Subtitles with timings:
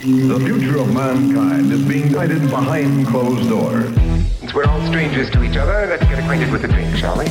[0.00, 3.92] The future of mankind is being guided behind closed doors.
[4.38, 7.24] Since we're all strangers to each other, let's get acquainted with the drink, shall we?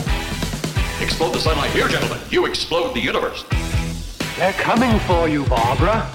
[1.01, 2.19] Explode the sunlight here, gentlemen.
[2.29, 3.45] You explode the universe.
[4.35, 6.05] They're coming for you, Barbara.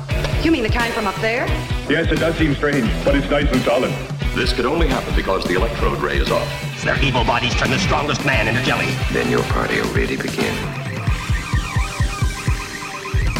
[0.43, 1.46] You mean the kind from up there?
[1.88, 3.91] Yes, it does seem strange, but it's nice and solid.
[4.34, 6.84] This could only happen because the electrode ray is off.
[6.84, 8.91] Their evil bodies turn the strongest man into jelly.
[9.11, 10.82] Then your party will really begin.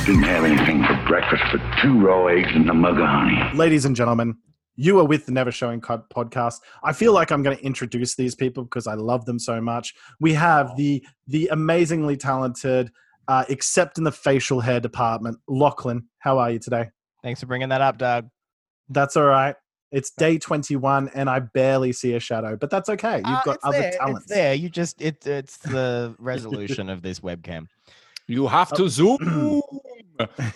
[0.07, 3.57] Didn't have anything for breakfast but two raw eggs and a mug of honey.
[3.57, 4.37] Ladies and gentlemen,
[4.75, 6.57] you are with the Never Showing Cut podcast.
[6.83, 9.95] I feel like I'm going to introduce these people because I love them so much.
[10.19, 12.91] We have the the amazingly talented,
[13.29, 16.09] uh, except in the facial hair department, Lachlan.
[16.19, 16.91] How are you today?
[17.23, 18.29] Thanks for bringing that up, Doug.
[18.89, 19.55] That's all right.
[19.93, 23.19] It's day 21 and I barely see a shadow, but that's okay.
[23.19, 24.23] You've Uh, got it's other there, talents.
[24.23, 24.55] It's there.
[24.55, 27.69] You just it it's the resolution of this webcam.
[28.27, 29.19] You have to zoom.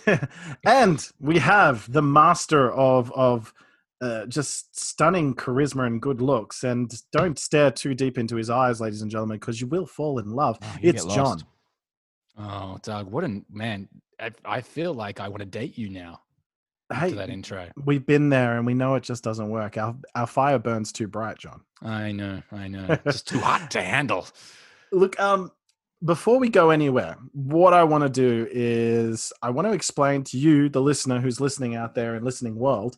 [0.65, 3.53] and we have the master of of
[4.01, 6.63] uh, just stunning charisma and good looks.
[6.63, 10.19] And don't stare too deep into his eyes, ladies and gentlemen, because you will fall
[10.19, 10.57] in love.
[10.61, 11.41] Oh, it's John.
[12.37, 13.87] oh, Doug, what a man!
[14.19, 16.21] I, I feel like I want to date you now.
[16.89, 19.77] Hey, After that intro, we've been there and we know it just doesn't work.
[19.77, 21.61] Our our fire burns too bright, John.
[21.81, 22.97] I know, I know.
[23.05, 24.27] It's too hot to handle.
[24.91, 25.51] Look, um,
[26.03, 30.37] before we go anywhere, what I want to do is I want to explain to
[30.37, 32.95] you, the listener who's listening out there in listening world,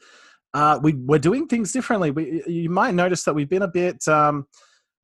[0.53, 2.11] uh, we we're doing things differently.
[2.11, 4.47] We you might notice that we've been a bit, um,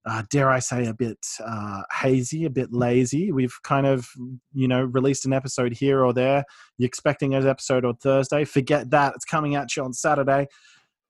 [0.06, 3.32] uh, dare I say, a bit uh, hazy, a bit lazy.
[3.32, 4.10] We've kind of
[4.54, 6.44] you know released an episode here or there.
[6.78, 8.44] You're expecting an episode on Thursday.
[8.44, 10.48] Forget that; it's coming at you on Saturday.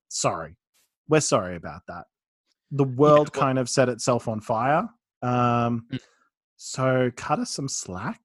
[0.09, 0.55] Sorry,
[1.07, 2.03] we're sorry about that.
[2.71, 4.89] The world well- kind of set itself on fire.
[5.23, 5.99] Um, Mm.
[6.65, 8.19] So cut us some slack.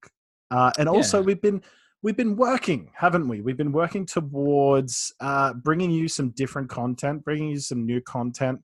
[0.49, 1.25] Uh, and also, Yeah.
[1.25, 1.61] we've been
[2.01, 3.41] we've been working, haven't we?
[3.41, 8.59] We've been working towards uh, bringing you some different content, bringing you some new content.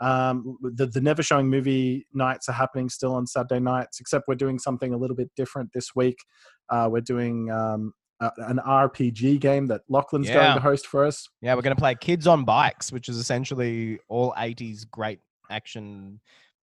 [0.00, 4.36] Um, the the never showing movie nights are happening still on Saturday nights, except we're
[4.36, 6.16] doing something a little bit different this week.
[6.70, 11.28] Uh, we're doing um, an RPG game that Lachlan's going to host for us.
[11.42, 15.20] Yeah, we're gonna play Kids on Bikes, which is essentially all '80s great
[15.50, 16.20] action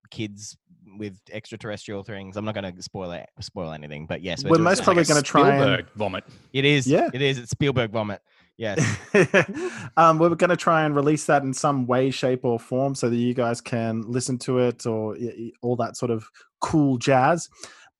[0.10, 0.58] kids
[0.98, 2.38] with extraterrestrial things.
[2.38, 5.22] I'm not gonna spoil it, spoil anything, but yes, We're doing most probably Like gonna
[5.22, 6.24] try and- vomit.
[6.54, 6.88] It is.
[6.88, 7.10] Yeah.
[7.14, 7.38] it is.
[7.40, 8.22] It's Spielberg vomit.
[8.58, 8.80] Yes.
[9.98, 13.08] um, we're going to try and release that in some way, shape, or form so
[13.08, 16.28] that you guys can listen to it or y- y- all that sort of
[16.60, 17.50] cool jazz.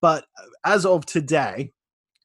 [0.02, 1.74] But uh, as of today,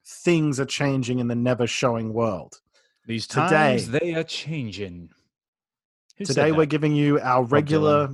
[0.07, 2.59] things are changing in the never showing world.
[3.07, 5.11] These Today- times they are changing.
[6.19, 8.11] Who today, we're giving you our Bob regular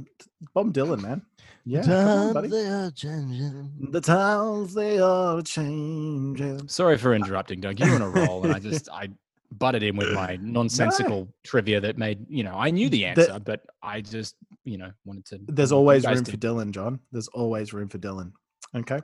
[0.55, 1.23] Bob Dylan, man.
[1.65, 2.49] Yeah, come on, buddy.
[2.49, 6.67] The times they are changing.
[6.69, 7.79] Sorry for uh, interrupting, Doug.
[7.79, 9.11] You're on a roll, and I just I
[9.53, 13.67] butted in with my nonsensical trivia that made you know I knew the answer, but
[13.83, 15.41] I just you know wanted to.
[15.49, 16.37] There's always guys room for.
[16.37, 17.01] Dylan, John.
[17.13, 18.33] There's always room for Dylan.
[18.75, 19.01] Okay.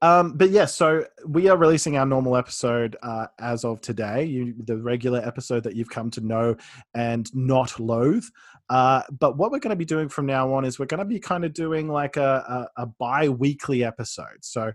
[0.00, 4.54] Um, but yes, so we are releasing our normal episode uh, as of today, you,
[4.64, 6.56] the regular episode that you've come to know
[6.94, 8.24] and not loathe.
[8.70, 11.04] Uh, but what we're going to be doing from now on is we're going to
[11.04, 14.38] be kind of doing like a, a, a bi weekly episode.
[14.40, 14.72] So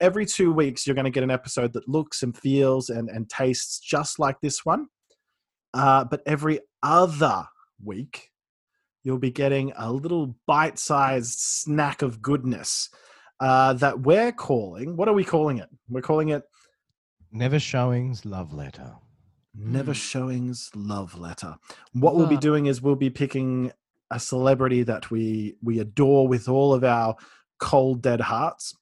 [0.00, 3.28] every two weeks, you're going to get an episode that looks and feels and, and
[3.28, 4.86] tastes just like this one.
[5.74, 7.44] Uh, but every other
[7.84, 8.30] week,
[9.04, 12.88] you'll be getting a little bite sized snack of goodness
[13.42, 14.96] uh, that we're calling.
[14.96, 15.68] What are we calling it?
[15.88, 16.44] We're calling it
[17.30, 18.94] Never showings love letter.
[19.54, 21.56] Never Showings Love Letter.
[21.92, 23.70] What we'll be doing is we'll be picking
[24.10, 27.16] a celebrity that we we adore with all of our
[27.58, 28.74] cold dead hearts.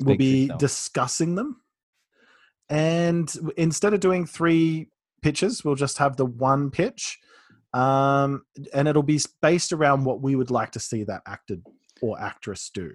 [0.00, 0.58] We'll be yourself.
[0.58, 1.60] discussing them.
[2.70, 4.88] And instead of doing three
[5.20, 7.18] pitches, we'll just have the one pitch.
[7.74, 11.56] Um, and it'll be based around what we would like to see that actor
[12.00, 12.92] or actress do.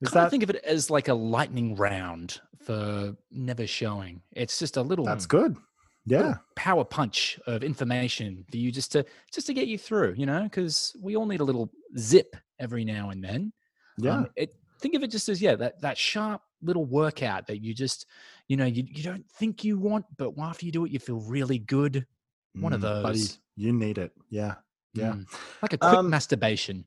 [0.00, 4.22] Is Kind of think of it as like a lightning round for never showing.
[4.32, 5.56] It's just a little that's good?
[6.06, 6.34] Yeah.
[6.54, 10.42] power punch of information for you just to just to get you through, you know,
[10.42, 13.52] because we all need a little zip every now and then.
[13.96, 14.18] Yeah.
[14.18, 17.74] Um, it, think of it just as yeah, that that sharp little workout that you
[17.74, 18.06] just,
[18.48, 21.20] you know, you, you don't think you want, but after you do it, you feel
[21.20, 22.06] really good.
[22.54, 24.12] One of Mm, buddy, those, you need it.
[24.30, 24.56] Yeah.
[24.92, 25.12] Yeah.
[25.12, 25.26] Mm.
[25.62, 26.84] like a quick Um, masturbation.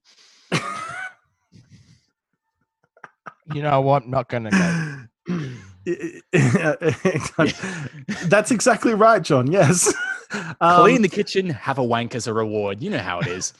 [3.53, 4.07] You know what?
[4.07, 5.07] Not gonna go.
[8.25, 9.51] That's exactly right, John.
[9.51, 9.93] Yes.
[10.59, 12.83] Um, Clean the kitchen, have a wank as a reward.
[12.83, 13.53] You know how it is.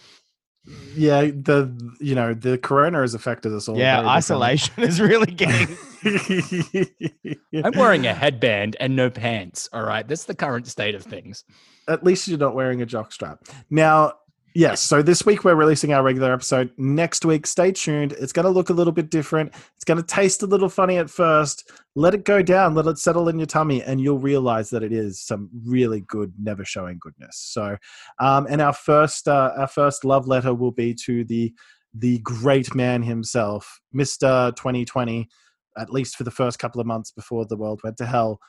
[0.98, 3.78] yeah, the you know the corona has affected us all.
[3.78, 4.46] Yeah, very differently.
[4.46, 5.78] isolation is really getting.
[7.64, 9.70] I'm wearing a headband and no pants.
[9.72, 11.46] All right, that's the current state of things.
[11.88, 13.38] At least you're not wearing a jockstrap.
[13.70, 14.16] Now,
[14.58, 14.82] yes.
[14.82, 16.72] So this week we're releasing our regular episode.
[16.78, 18.14] Next week, stay tuned.
[18.14, 19.54] It's going to look a little bit different.
[19.76, 21.72] It's going to taste a little funny at first.
[21.96, 22.74] Let it go down.
[22.74, 26.34] Let it settle in your tummy, and you'll realize that it is some really good,
[26.40, 27.38] never showing goodness.
[27.38, 27.78] So,
[28.20, 31.54] um, and our first, uh, our first love letter will be to the
[31.94, 35.30] the great man himself, Mister 2020.
[35.78, 38.40] At least for the first couple of months before the world went to hell,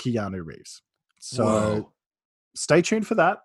[0.00, 0.82] Keanu Reeves.
[1.20, 1.92] So Whoa.
[2.56, 3.38] stay tuned for that.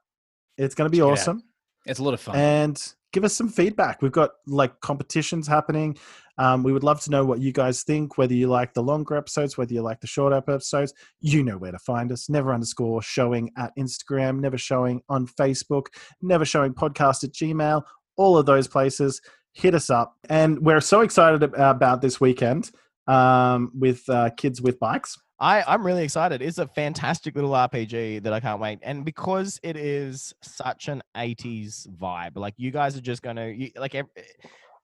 [0.57, 1.43] It's going to be Check awesome.
[1.87, 2.35] It's a lot of fun.
[2.35, 4.01] And give us some feedback.
[4.01, 5.97] We've got like competitions happening.
[6.37, 9.15] Um, we would love to know what you guys think, whether you like the longer
[9.15, 10.93] episodes, whether you like the shorter episodes.
[11.19, 12.29] You know where to find us.
[12.29, 15.87] Never underscore showing at Instagram, never showing on Facebook,
[16.21, 17.81] never showing podcast at Gmail,
[18.17, 19.21] all of those places.
[19.53, 20.15] Hit us up.
[20.29, 22.69] And we're so excited about this weekend
[23.07, 25.17] um, with uh, Kids with Bikes.
[25.39, 26.41] I, I'm really excited.
[26.41, 28.79] It's a fantastic little RPG that I can't wait.
[28.81, 33.69] And because it is such an 80s vibe, like you guys are just going to,
[33.79, 34.07] like, ev-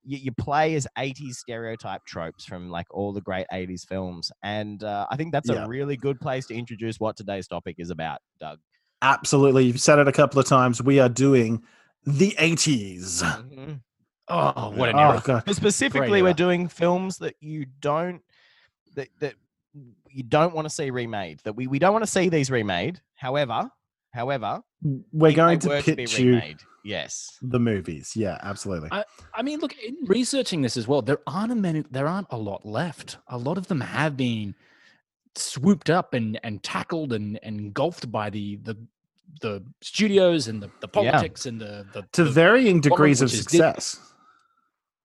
[0.03, 4.31] you, you play as 80s stereotype tropes from like all the great 80s films.
[4.43, 5.63] And uh, I think that's Yeah.
[5.65, 8.59] a really good place to introduce what today's topic is about, Doug.
[9.01, 9.65] Absolutely.
[9.65, 10.81] You've said it a couple of times.
[10.83, 11.63] We are doing
[12.05, 13.23] the 80s.
[13.23, 13.79] Mhm.
[14.27, 15.21] oh, what an Oh, era!
[15.23, 15.43] God.
[15.55, 16.33] Specifically, Great we're era.
[16.35, 18.21] doing films that you don't,
[18.95, 19.33] that, that
[20.13, 23.01] you don't want to see remade, that we, we don't want to see these remade.
[23.15, 23.69] However,
[24.13, 24.61] however,
[25.11, 26.41] We're going they were to be pitch you
[26.85, 27.37] Yes.
[27.41, 28.11] the movies.
[28.15, 28.89] Yeah, absolutely.
[28.91, 32.27] I, I mean, look, in researching this as well, there aren't a many, there aren't
[32.29, 33.17] a lot left.
[33.29, 34.53] A lot of them have been
[35.35, 38.75] swooped up and and tackled and and engulfed by the the
[39.41, 41.11] the studios and the, the Yeah.
[41.11, 43.39] politics and the, the to the- varying degrees of which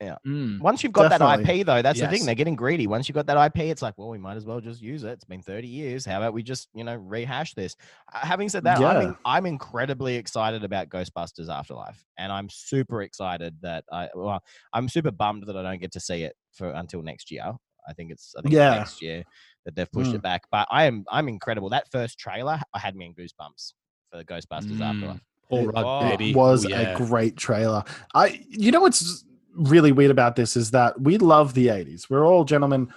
[0.01, 0.19] is success.
[0.27, 0.61] Mm.
[0.61, 1.45] Once you've got Definitely.
[1.45, 2.25] that IP, though, that's the thing.
[2.27, 2.87] They're getting greedy.
[2.87, 5.11] Once you've got that IP, it's like, well, we might as well just use it.
[5.11, 6.05] It's been 30 years.
[6.05, 7.77] How about we just, you know, rehash this?
[8.13, 12.05] Uh, having said that, I'm, in- I'm incredibly excited about Ghostbusters Afterlife.
[12.19, 14.43] And I'm super excited that I, well,
[14.73, 17.53] I'm super bummed that I don't get to see it for until next year.
[17.89, 18.71] I think it's, I think Yeah.
[18.73, 19.25] it's next year
[19.65, 20.17] that they've pushed Mm.
[20.17, 20.43] it back.
[20.51, 21.71] But I am, I'm incredible.
[21.71, 23.73] That first trailer, I had me in goosebumps
[24.11, 24.83] for the Ghostbusters Mm.
[24.83, 25.21] Afterlife.
[25.49, 26.35] Paul It Rudd, Oh, baby.
[26.35, 26.81] was Ooh, yeah.
[26.95, 27.83] a great trailer.
[28.15, 29.25] I you know what's
[29.59, 32.09] really weird about this is that we love the 80s.
[32.09, 32.89] We're all gentlemen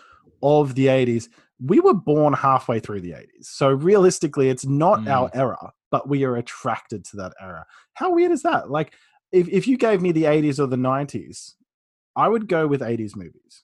[0.41, 1.27] of the 80s.
[1.59, 3.45] We were born halfway through the 80s.
[3.45, 5.09] So realistically, it's not Mm.
[5.09, 7.65] our era, but we are attracted to that era.
[7.93, 8.69] How weird is that?
[8.69, 8.93] Like
[9.31, 11.53] if, if you gave me the 80s or the 90s,
[12.15, 13.63] I would go with 80s movies.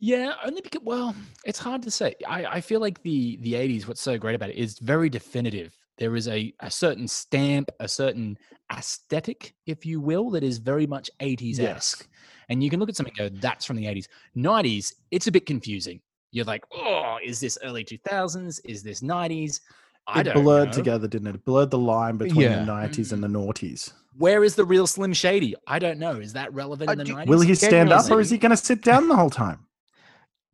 [0.00, 2.14] Yeah, only because well, it's hard to say.
[2.26, 5.76] I, I feel like the the eighties, what's so great about it is very definitive.
[5.98, 8.38] There is a, a certain stamp, a certain
[8.72, 12.08] aesthetic, if you will, that is very much 80s esque.
[12.48, 14.06] And you can look at something and go, that's from the 80s.
[14.36, 16.00] 90s, it's a bit confusing.
[16.30, 18.60] You're like, oh, is this early 2000s?
[18.64, 19.60] Is this 90s?
[20.06, 20.72] I It don't blurred know.
[20.74, 21.34] together, didn't it?
[21.34, 22.64] It blurred the line between Yeah.
[22.64, 23.92] the 90s and the noughties.
[24.16, 25.54] Where is the real Slim Shady?
[25.66, 26.12] I don't know.
[26.12, 27.26] Is that relevant Uh, in the do- 90s?
[27.26, 29.64] Will he stand up or is he going to sit down the whole time?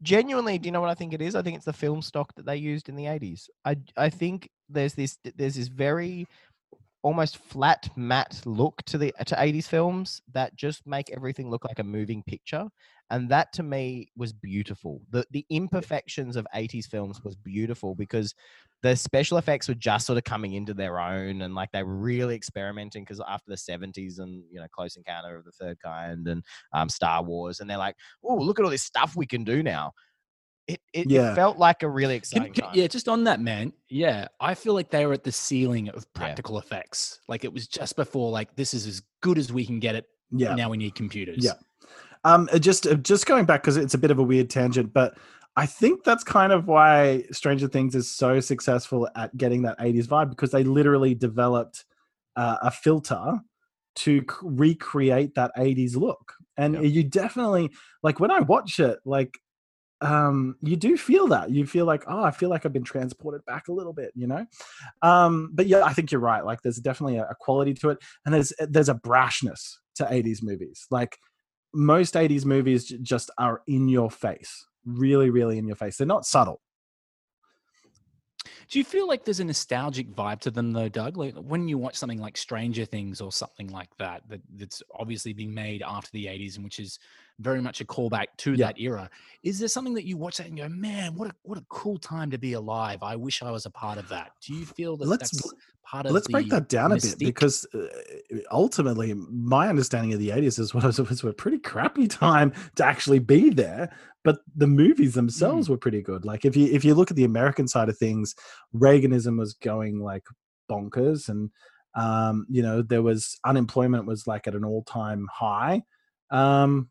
[0.02, 2.34] genuinely do you know what i think it is i think it's the film stock
[2.34, 6.26] that they used in the 80s i i think there's this there's this very
[7.02, 11.78] almost flat matte look to the to 80s films that just make everything look like
[11.78, 12.66] a moving picture
[13.10, 15.02] and that to me was beautiful.
[15.10, 18.34] The the imperfections of 80s films was beautiful because
[18.82, 21.96] the special effects were just sort of coming into their own and like they were
[21.96, 26.26] really experimenting because after the 70s and you know close encounter of the third kind
[26.28, 26.42] and
[26.72, 29.62] um, star wars and they're like oh look at all this stuff we can do
[29.62, 29.92] now
[30.66, 31.32] it, it, Yeah.
[31.32, 32.72] it felt like a really exciting can- time.
[32.74, 33.72] yeah, just on that, man.
[33.88, 37.20] Yeah, I feel like they were at the ceiling of practical effects.
[37.28, 40.06] Like it was just before, like this is as good as we can get it.
[40.30, 40.54] Yeah.
[40.54, 41.44] Now we need computers.
[41.44, 41.52] Yeah.
[42.24, 44.94] Um, uh, just uh, just going back because it's a bit of a weird tangent,
[44.94, 45.18] but
[45.56, 50.06] I think that's kind of why Stranger Things is so successful at getting that '80s
[50.06, 51.84] vibe because they literally developed
[52.36, 53.38] uh, a filter
[53.96, 57.70] to recreate that '80s look, and you definitely
[58.02, 59.38] like when I watch it, like
[60.00, 61.50] um you do feel that.
[61.50, 64.26] You feel like oh i feel like i've been transported back a little bit you
[64.26, 64.46] know?
[65.02, 67.98] Um but yeah i think you're right like there's definitely a, a quality to it
[68.24, 70.86] and there's there's a brashness to 80s movies.
[70.90, 71.18] Like
[71.72, 75.96] most 80s movies j- just are in your face really really in your face.
[75.96, 76.60] They're not subtle.
[78.68, 81.16] Do you feel like there's a nostalgic vibe to them though, Doug?
[81.16, 85.32] Like when you watch something like Stranger Things or something like that, that that's obviously
[85.32, 86.98] been made after the 80s and which is
[87.40, 88.66] very much a callback to Yeah.
[88.66, 89.10] that era.
[89.42, 91.98] Is there something that you watch that and go, man, what a what a cool
[91.98, 93.02] time to be alive?
[93.02, 94.32] I wish I was a part of that.
[94.46, 95.52] Do you feel that Let's- that's
[95.84, 97.86] part of Let's break that down a bit because uh,
[98.50, 102.84] ultimately, my understanding of the 80s is what it was a pretty crappy time to
[102.84, 103.94] actually be there.
[104.22, 105.14] But the movies Mm.
[105.16, 106.24] themselves were pretty good.
[106.24, 108.34] Like if you if you look at the American side of things,
[108.74, 110.24] Reaganism was going like
[110.70, 111.50] bonkers, and
[111.94, 115.82] um, you know there was unemployment was like at an all time high.
[116.30, 116.88] Um,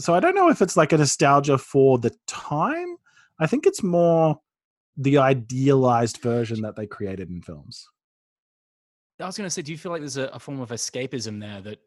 [0.00, 2.96] so I don't know if it's like a nostalgia for the time.
[3.38, 4.40] I think it's more
[4.96, 7.88] the idealized version that they created in films.
[9.20, 11.40] I was going to say, do you feel like there's a, a form of escapism
[11.40, 11.78] there that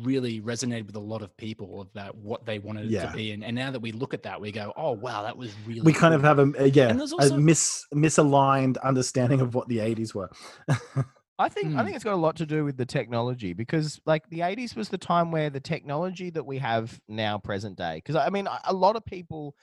[0.00, 3.32] really resonated with a lot of people of that what they wanted it to be?
[3.32, 5.80] And, and now that we look at that, we go, oh wow, that was really.
[5.80, 10.14] we kind of have a, yeah there's a mis misaligned understanding of what the 80s
[10.14, 10.30] were
[11.38, 11.84] I think I Hmm.
[11.84, 14.88] think it's got a lot to do with the technology because like the 80s was
[14.88, 18.72] the time where the technology that we have now present day because I mean a-
[18.72, 19.54] lot of people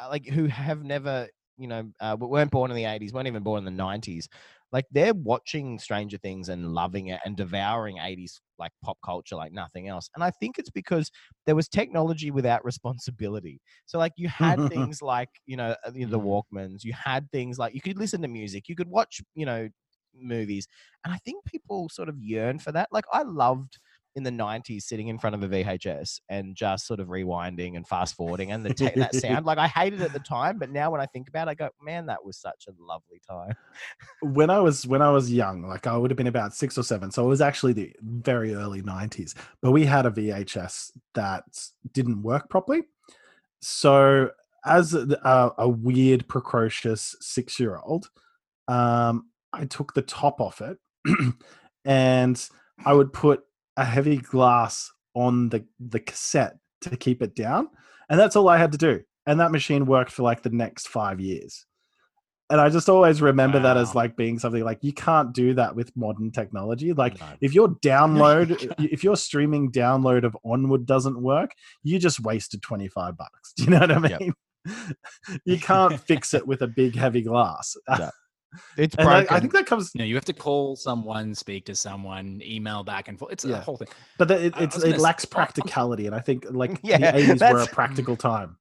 [0.00, 3.42] uh, like who have never you know uh, weren't born in the 80s weren't even
[3.44, 4.28] born in the 90s
[4.72, 9.52] like they're watching Stranger Things and loving it and devouring 80s like pop culture like
[9.52, 11.10] nothing else and I think it's because
[11.46, 16.06] there was technology without responsibility so like you had things like you know uh, you
[16.06, 19.20] know, the Walkmans you had things like you could listen to music you could watch
[19.34, 19.68] you know
[20.18, 20.68] movies
[21.04, 22.88] and I think people sort of yearn for that.
[22.92, 23.78] Like I loved
[24.16, 27.86] in the 90s sitting in front of a VHS and just sort of rewinding and
[27.86, 29.44] fast forwarding and the ta- that sound.
[29.44, 31.54] Like I hated it at the time, but now when I think about it, I
[31.54, 33.54] go, man, that was such a lovely time.
[34.20, 36.82] when i was when i was young like i would have been about six or
[36.82, 41.44] seven so it was actually the very early 90s but we had a vhs that
[41.92, 42.82] didn't work properly
[43.60, 44.30] so
[44.66, 48.08] as a, a, weird precocious six year old
[48.68, 50.78] um i took the top off it
[51.84, 52.48] and
[52.84, 53.42] i would put
[53.76, 57.68] a heavy glass on the the cassette to keep it down
[58.08, 60.88] and that's all i had to do and that machine worked for like the next
[60.88, 61.66] five years
[62.50, 65.74] and I just always remember that as like being something like you can't do that
[65.74, 66.92] with modern technology.
[66.92, 67.26] Like No.
[67.40, 72.86] if your download, if your streaming download of Onward doesn't work, you just wasted twenty
[72.86, 73.52] five bucks.
[73.56, 74.20] Do you know what I Yep.
[74.20, 74.34] mean?
[75.46, 77.76] you can't fix it with a big heavy glass.
[77.88, 78.10] No.
[78.76, 79.36] It's and I, broken.
[79.36, 83.08] I think that comes, No, you have to call someone, speak to someone, email back
[83.08, 83.32] and forth.
[83.32, 83.58] It's Yeah.
[83.58, 83.88] a whole thing.
[84.18, 87.60] but the, it, it's it lacks practicality, and I think like Yeah, the eighties were
[87.60, 88.56] a practical time.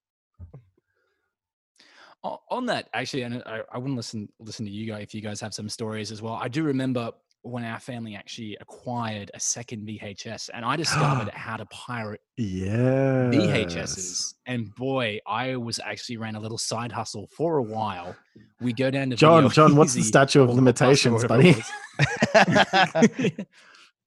[2.50, 5.42] On that, actually, and I, I wouldn't listen listen to you guys if you guys
[5.42, 6.36] have some stories as well.
[6.36, 7.12] I do remember
[7.44, 13.30] when our family actually acquired a second VHS, and I discovered how to pirate Yeah,
[13.32, 14.34] VHSs.
[14.46, 18.16] And boy, I was actually ran a little side hustle for a while.
[18.60, 21.26] We go down to John, John, what's the Easy statute of or Blockbuster or limitations,
[21.26, 21.56] buddy?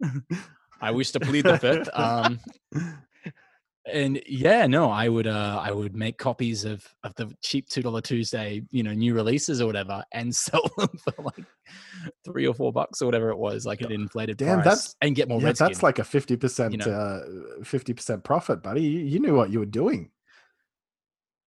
[0.81, 1.89] I wish to plead the fifth.
[1.95, 2.41] Um,
[3.97, 7.83] and yeah, no, I would uh I would make copies of of the cheap two
[7.83, 11.45] dollar Tuesday, you know, new releases or whatever, and sell them for like
[12.25, 15.17] three or four bucks or whatever it was, like an inflated Damn, price, that's- and
[15.17, 15.41] get more.
[15.41, 15.67] yeah, Redskin.
[15.69, 17.21] that's like a fifty percent, uh,
[17.65, 18.83] fifty percent profit, buddy.
[18.83, 20.11] You, you knew what you were doing.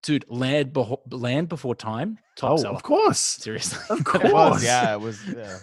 [0.03, 2.75] dude, land before land before time, top oh, seller.
[2.75, 4.31] of course, Seriously, of It course.
[4.33, 5.19] was, yeah, it was.
[5.27, 5.57] Yeah.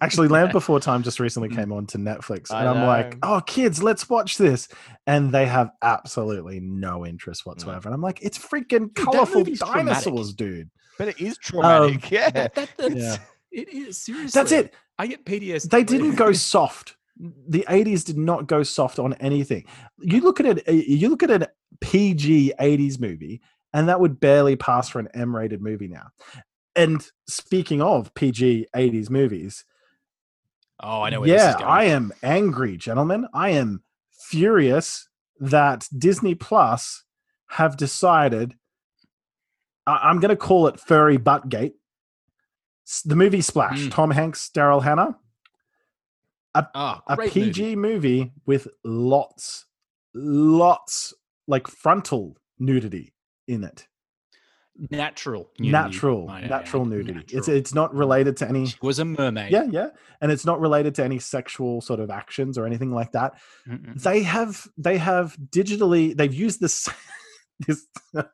[0.00, 1.54] Actually, Land Before Time just recently Mm.
[1.56, 4.68] came on to Netflix, and I'm like, "Oh, kids, let's watch this,"
[5.06, 7.88] and they have absolutely no interest whatsoever.
[7.88, 9.86] And I'm like, "It's freaking that colorful movie's traumatic.
[10.04, 12.10] dinosaurs, dude." But it is traumatic.
[12.10, 12.30] yeah.
[12.30, 13.16] that, that, that's, Yeah.
[13.50, 14.38] it is seriously.
[14.38, 14.74] That's it.
[14.98, 15.70] I get PTSD.
[15.70, 16.96] They didn't go soft.
[17.18, 19.64] The 80s did not go soft on anything.
[19.98, 20.68] You look at it.
[20.68, 21.46] uh, You look at an
[21.80, 23.40] PG 80s movie,
[23.72, 26.08] and that would barely pass for an M-rated movie now.
[26.76, 29.64] And speaking of PG 80s movies,
[30.82, 31.20] Oh, I know.
[31.20, 31.68] Where this yeah, is going.
[31.68, 33.26] I am angry, gentlemen.
[33.34, 33.82] I am
[34.12, 35.08] furious
[35.38, 37.04] that Disney Plus
[37.50, 38.54] have decided.
[39.86, 41.74] I- I'm going to call it furry buttgate.
[42.86, 43.90] S- The movie Splash, Mm.
[43.92, 45.16] Tom Hanks, Daryl Hannah,
[46.74, 48.20] Oh, a PG movie.
[48.20, 48.32] movie.
[48.46, 49.66] with lots,
[50.14, 51.14] lots
[51.46, 53.14] like frontal nudity
[53.46, 53.86] in it.
[54.90, 57.20] Natural, nudity, natural, natural nudity.
[57.20, 57.56] It's Natural.
[57.56, 59.52] it's not related to any She was a mermaid.
[59.52, 59.88] yeah, yeah,
[60.20, 63.34] and it's not related to any sexual sort of actions or anything like that.
[63.68, 64.00] Mm-mm.
[64.02, 66.88] They have they have digitally they've used this
[67.66, 67.86] this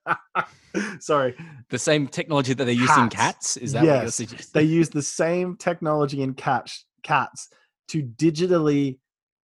[1.00, 1.34] sorry
[1.70, 3.16] The same technology that they use in Cats.
[3.16, 3.56] cats.
[3.56, 4.50] Is that what you're Yes, suggesting?
[4.54, 7.48] they use the same technology in cats cats
[7.88, 8.98] to digitally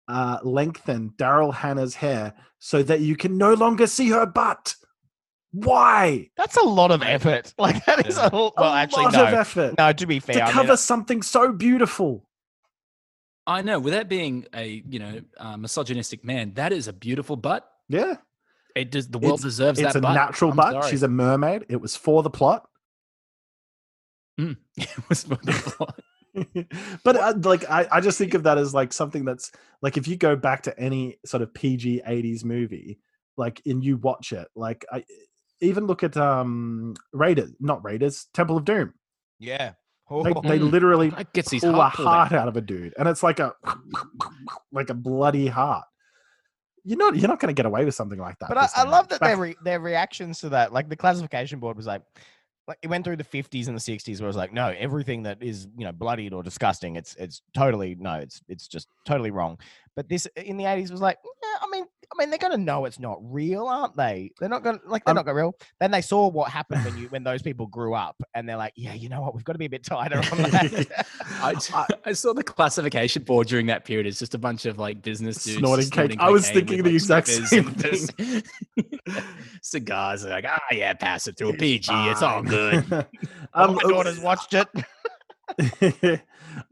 [0.08, 4.74] uh, lengthen Daryl Hannah's hair so that you can no longer see her butt.
[5.52, 6.30] Why?
[6.36, 7.52] That's a lot of effort.
[7.58, 9.26] Like that is a well, a actually lot no.
[9.26, 12.26] of effort No, to be fair, to I mean, cover something so beautiful.
[13.46, 17.68] I know, without being a you know uh, misogynistic man, that is a beautiful butt.
[17.88, 18.14] Yeah,
[18.76, 19.08] It does.
[19.08, 19.88] The world It's- deserves it's that.
[19.88, 20.14] It's a butt.
[20.14, 20.72] natural I'm butt.
[20.72, 20.90] sorry.
[20.90, 21.66] She's a mermaid.
[21.68, 22.68] It was for the plot.
[24.40, 24.56] Mm.
[24.76, 26.00] it was for the plot.
[27.04, 29.50] but uh, like I, I just think of that as like something that's
[29.82, 33.00] like if you go back to any sort of PG 80s movie
[33.36, 35.02] like and you watch it like I
[35.60, 38.94] even look at um Raiders not Raiders Temple of Doom
[39.38, 39.72] yeah.
[40.10, 40.70] they, Oh, they Mm.
[40.70, 42.12] literally That gets his pull a heart pulled out.
[42.28, 43.54] heart out of a dude and it's like a
[44.72, 45.84] like a bloody heart
[46.84, 48.82] you're not you're not going to get away with something like that But I, I
[48.84, 52.02] love that Back- their re- their reactions to that, like the classification board was like,
[52.66, 55.22] like it went through the fifties and the sixties where it was like, no, everything
[55.24, 59.30] that is you know bloodied or disgusting, it's it's totally no, it's it's just totally
[59.30, 59.58] wrong.
[59.94, 62.86] But this in the eighties was like, yeah, I mean, I mean, they're gonna know
[62.86, 64.32] it's not real, aren't they?
[64.40, 65.54] They're not gonna like they're Um, not gonna real.
[65.78, 68.72] Then they saw what happened when you when those people grew up, and they're like,
[68.74, 71.06] yeah, you know what, we've got to be a bit tighter on that.
[71.40, 71.54] I,
[72.04, 74.06] I saw the classification board during that period.
[74.06, 76.16] It's just a bunch of like business dudes Snorting cake.
[76.18, 78.12] I was thinking with, the like, exact same just-
[79.62, 80.24] Cigars.
[80.24, 81.90] Like, ah, yeah, pass it through a PG.
[81.92, 82.44] It's all Fine.
[82.44, 82.92] good.
[82.92, 83.04] Um,
[83.54, 84.68] um, my daughter's watched it.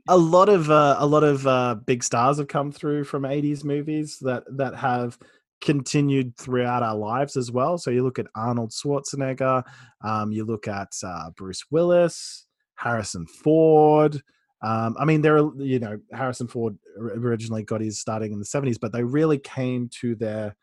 [0.08, 3.64] A lot of uh, a lot of uh, big stars have come through from 80s
[3.64, 5.18] movies that that have
[5.60, 9.64] continued throughout our lives as well so you look at arnold schwarzenegger
[10.04, 14.22] um, you look at uh, bruce willis harrison ford
[14.62, 18.44] um, i mean there are you know harrison ford originally got his starting in the
[18.44, 20.54] 70s but they really came to their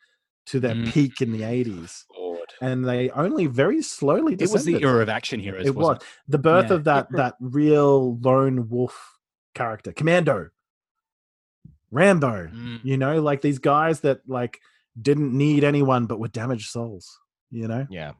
[0.45, 0.93] to their Mm.
[0.93, 2.53] peak in the 80s Lord.
[2.61, 5.65] and they only very slowly It was the era of action heroes.
[5.65, 6.75] it was wasn't the birth Yeah.
[6.75, 9.14] of that that real lone wolf
[9.55, 9.91] character.
[9.91, 10.49] Commando.
[11.91, 12.47] Rambo.
[12.47, 12.79] Mm.
[12.83, 14.59] you know like these guys that like
[15.01, 17.19] didn't need anyone but were damaged souls
[17.51, 17.87] you know?
[17.89, 18.11] Yeah.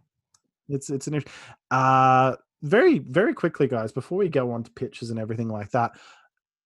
[0.69, 1.23] it's it's an
[1.71, 5.91] uh very very quickly guys before we go on to pictures and everything like that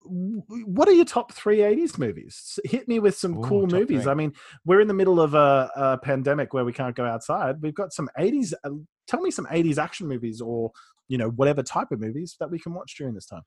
[0.05, 2.57] what are your top three 80s movies?
[2.63, 4.03] Hit me with some Ooh, cool movies.
[4.03, 4.11] three.
[4.11, 4.33] i mean
[4.65, 7.61] we're in the middle of a, a pandemic where we can't go outside.
[7.61, 8.69] We've got some 80s uh,
[9.07, 10.71] tell me some 80s action movies or
[11.09, 13.41] you know whatever type of movies that we can watch during this time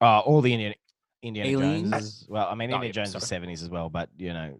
[0.00, 0.74] Uh, all the Indiana
[1.22, 1.90] Indiana Aliens?
[1.90, 2.26] Jones.
[2.28, 3.28] Well, I mean, Oh, Indiana yeah, Jones was sorry.
[3.28, 4.58] seventies as well, but you know,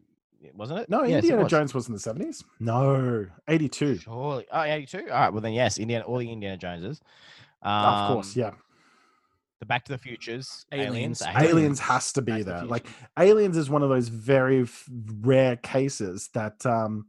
[0.54, 0.90] wasn't it?
[0.90, 1.50] no Yes, it indiana was.
[1.50, 4.47] jones was in the 70s no 82 Surely.
[4.50, 4.99] Oh, 82?
[4.99, 5.28] All right.
[5.30, 7.00] Well, then, yes, Indiana, all the Indiana Joneses.
[7.62, 8.52] Um, of course yeah
[9.61, 11.20] The Back to the Futures, Aliens.
[11.23, 11.52] Aliens.
[11.52, 12.87] aliens has to be Back to the there like
[13.18, 14.88] aliens is one of those very f-
[15.20, 17.07] rare cases that um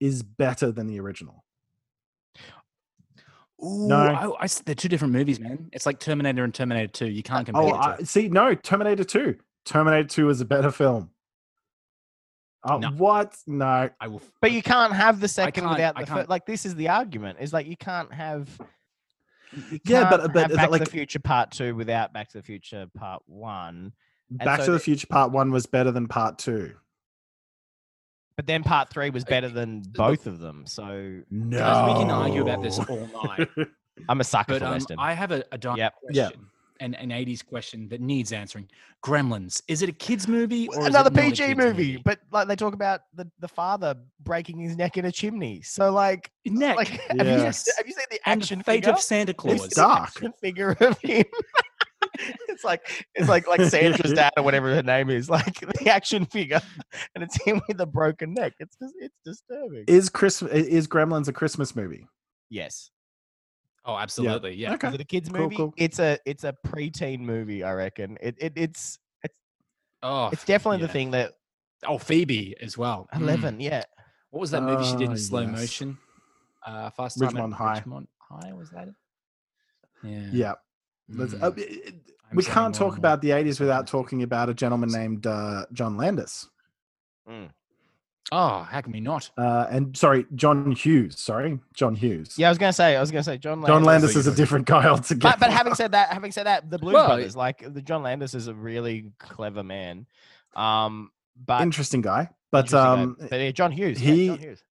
[0.00, 1.41] is better than the original
[3.64, 3.96] Ooh, No.
[3.96, 5.68] I, I s- they're two different movies, man.
[5.72, 7.06] It's like Terminator and Terminator 2.
[7.06, 8.02] You can't oh, compare oh the two.
[8.02, 11.10] I, see no terminator 2 terminator 2 is a better film
[12.64, 12.88] oh No.
[12.90, 14.22] what no I will.
[14.40, 17.38] But you can't have the second without the fir- can't- Like, this is the argument.
[17.40, 18.48] Is like you can't have.
[19.70, 22.28] You Yeah, but- can't but have Back like- to the Future Part Two without Back
[22.30, 23.92] to the Future Part One.
[24.30, 26.74] back so to the the- future part 1 was better than part 2
[28.42, 30.64] But then Part Three was better than both of them.
[30.66, 33.48] So no Guys, we can argue about this all night.
[34.08, 34.98] I'm a sucker But for um, Western.
[34.98, 35.94] I have a, a dark Yep.
[36.10, 36.24] Yeah.
[36.24, 36.46] question,
[36.80, 38.68] an, an 80s question that needs answering.
[39.04, 39.62] Gremlins.
[39.68, 42.48] Is it a kids movie or is Another not a PG kids movie, but like
[42.48, 45.62] they talk about the, the father breaking his neck in a chimney.
[45.62, 46.74] So like, Neck.
[46.76, 48.92] like have, you, s- have you seen the and action the fate figure?
[48.94, 49.60] of Santa Have you Claus.
[49.60, 50.02] seen the dark.
[50.08, 51.24] action figure of him.
[52.48, 56.26] it's like it's like like Sandra's dad or whatever her name is, like the action
[56.26, 56.60] figure,
[57.14, 58.54] and it's him with a broken neck.
[58.58, 59.84] It's just it's disturbing.
[59.88, 62.06] is chris is gremlins a christmas movie
[62.52, 62.90] yes.
[63.84, 64.54] Oh, absolutely.
[64.54, 64.74] Yeah.
[64.74, 64.88] Okay.
[64.88, 65.56] Is it a kids movie?
[65.56, 65.74] cool.
[65.76, 68.16] It's a it's a preteen movie, I reckon.
[68.20, 69.34] It, it it's it's
[70.04, 71.32] Oh, it's definitely the thing that
[71.86, 73.08] oh, Phoebe as well.
[73.12, 73.22] Mm.
[73.22, 73.82] eleven, yeah.
[74.30, 75.50] What was that movie she did Oh, in slow yes.
[75.50, 75.98] motion?
[76.64, 77.80] Uh, Fast Time at Ridgemont High.
[77.80, 78.94] Ridgemont High was that it?
[80.04, 80.28] Yeah.
[80.32, 80.52] yeah
[81.14, 81.58] Let's- uh, Mm.
[81.58, 81.94] it- it-
[82.30, 85.96] I'm we can't talk about the 80s without talking about a gentleman named uh, john
[85.98, 86.48] landis
[88.34, 89.30] Oh, how can we not?
[89.36, 93.10] uh, and sorry john hughes sorry john hughes Yeah, I was gonna say, I was
[93.10, 93.68] gonna say John Landis.
[93.68, 96.70] john landis is a different guy altogether But, but having said that, having said that,
[96.70, 100.06] the Blues Well, Brothers, like the John Landis is a really clever man.
[100.56, 101.10] Um,
[101.44, 103.02] but interesting guy but interesting guy.
[103.02, 104.64] um but yeah, John Hughes, yeah, he- John Hughes.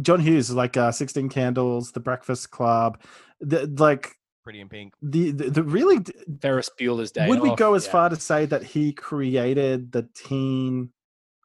[0.00, 2.98] john hughes is like uh 16 candles the breakfast club
[3.40, 4.94] the like Pretty in Pink.
[5.00, 7.92] the the, the really d- Ferris Bueller's Day would we go as yeah.
[7.92, 10.90] far to say that he created the teen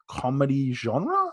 [0.08, 1.32] comedy genre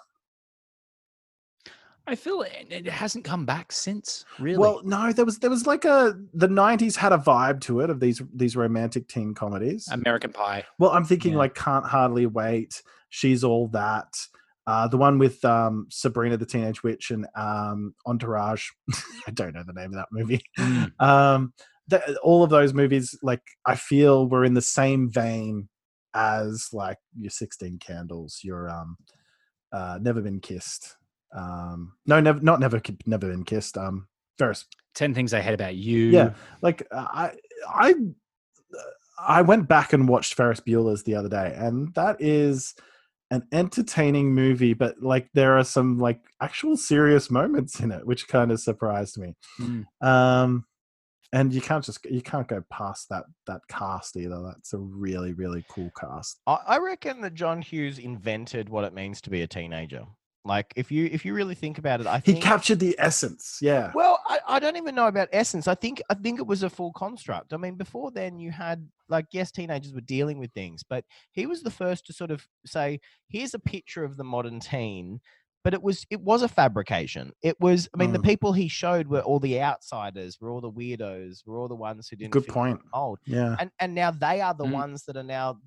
[2.08, 4.26] I feel it, it hasn't come back since.
[4.40, 4.58] Really?
[4.58, 7.90] well no there was there was like a the 90s had a vibe to it
[7.90, 10.66] of these these romantic teen comedies American Pie.
[10.78, 11.40] well i'm thinking yeah.
[11.40, 14.14] like can't hardly wait she's all that
[14.68, 18.68] Uh, the one with um, Sabrina the Teenage Witch and um, Entourage.
[19.28, 20.42] I don't know the name of that movie.
[20.58, 20.92] Mm.
[21.00, 21.54] Um,
[22.24, 25.70] all of those movies, like I feel, were in the same vein
[26.16, 28.98] as like your Sixteen Candles, your um,
[29.72, 30.96] uh, Never Been Kissed.
[31.36, 33.78] Um, no, never, not never, never been kissed.
[33.78, 34.66] Um, Ferris.
[34.96, 36.08] Ten things I hate about you.
[36.08, 37.32] Yeah, like uh, I,
[37.68, 37.96] I,
[39.20, 42.74] I went back and watched Ferris Bueller's the other day, and that is
[43.32, 44.74] an entertaining movie.
[44.74, 49.18] But like, there are some like actual serious moments in it, which kind of surprised
[49.18, 49.36] me.
[49.60, 49.86] Mm.
[50.02, 50.66] Um,
[51.34, 54.42] and you can't just you can't go past that that cast either.
[54.42, 56.40] That's a really really cool cast.
[56.48, 60.06] I, I reckon that John Hughes invented what it means to be a teenager.
[60.46, 63.58] Like if you if you really think about it, I He captured the essence.
[63.62, 63.92] Yeah.
[63.96, 65.68] Well, I, I don't even know about essence.
[65.68, 67.52] I think I think it was a full construct.
[67.52, 71.46] I mean, before then you had like yes, teenagers were dealing with things, but he
[71.46, 75.20] was the first to sort of say, here's a picture of the modern teen.
[75.64, 77.32] But it was it was a fabrication.
[77.42, 78.24] It was I mean, the Mm.
[78.26, 82.08] people he showed were all the outsiders, were all the weirdos, were all the ones
[82.08, 82.82] who didn't Good the point.
[82.94, 83.18] mold.
[83.26, 83.56] Yeah.
[83.60, 84.74] And and now they are the Mm.
[84.74, 85.60] ones that are now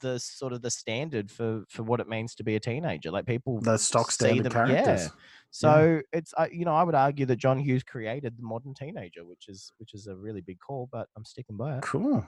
[0.00, 3.10] the sort of the standard for for what it means to be a teenager.
[3.10, 5.02] Like people The stock standard them- characters.
[5.04, 5.08] Yeah.
[5.52, 9.24] So it's uh, you know I would argue that John Hughes created the modern teenager,
[9.24, 11.82] which is which is a really big call, but I'm sticking by it.
[11.82, 12.24] Cool.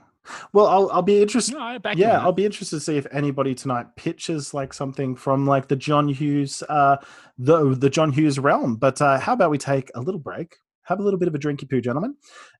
[0.51, 1.55] Well, I'll I'll be interested.
[1.55, 2.19] No, back yeah.
[2.19, 6.09] I'll be interested to see if anybody tonight pitches like something from like the John
[6.09, 6.97] Hughes, uh,
[7.37, 8.75] the the John Hughes realm.
[8.75, 11.39] But uh, how about we take a little break, have a little bit of a
[11.39, 12.15] drinky poo, gentlemen,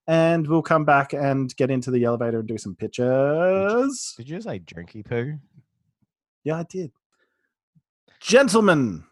[0.08, 4.14] and we'll come back and get into the elevator and do some pictures.
[4.18, 5.38] Did you say drinky poo?
[6.44, 6.92] Yeah, I did.
[8.20, 9.04] Gentlemen,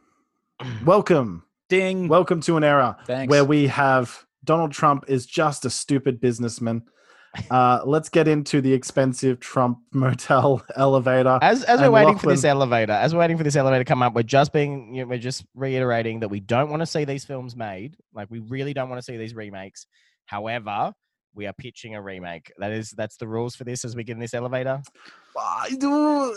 [0.85, 2.07] welcome, Ding.
[2.07, 3.29] welcome to an era Thanks.
[3.31, 6.83] where we have Donald Trump is just a stupid businessman.
[7.49, 11.39] Uh, let's get into the expensive Trump motel elevator.
[11.41, 13.87] As as we're And waiting for this elevator, as we're waiting for this elevator to
[13.87, 16.85] come up, we're just being you know, we're just reiterating that we don't want to
[16.85, 17.95] see these films made.
[18.13, 19.87] Like we really don't want to see these remakes.
[20.31, 20.93] However,
[21.35, 22.53] we are pitching a remake.
[22.57, 24.81] That is that's the rules for this as we get in this elevator.
[25.37, 26.33] I do-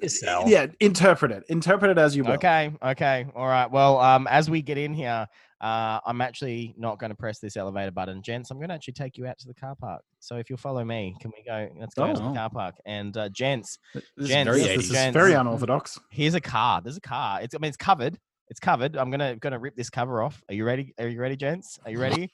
[0.00, 0.48] yourself.
[0.48, 1.44] yeah, interpret it.
[1.50, 2.32] Interpret it as you will.
[2.32, 3.70] Okay, okay, all right.
[3.70, 5.26] Well, um, as we get in here,
[5.60, 8.50] uh, I'm actually not going to press this elevator button, gents.
[8.50, 10.02] I'm going to actually take you out to the car park.
[10.20, 11.68] So if you'll follow me, can we go?
[11.78, 12.32] Let's go to the Oh.
[12.34, 12.76] car park.
[12.86, 14.88] And uh, gents, This is Gents, very Yes, Yes, this 80s.
[14.88, 15.14] is gents.
[15.14, 16.00] very unorthodox.
[16.10, 16.80] here's a car.
[16.80, 17.42] There's a car.
[17.42, 18.18] It's I mean it's covered.
[18.48, 18.96] It's covered.
[18.96, 20.42] I'm gonna gonna rip this cover off.
[20.48, 20.92] Are you ready?
[20.98, 21.78] Are you ready, gents?
[21.86, 22.30] Are you ready?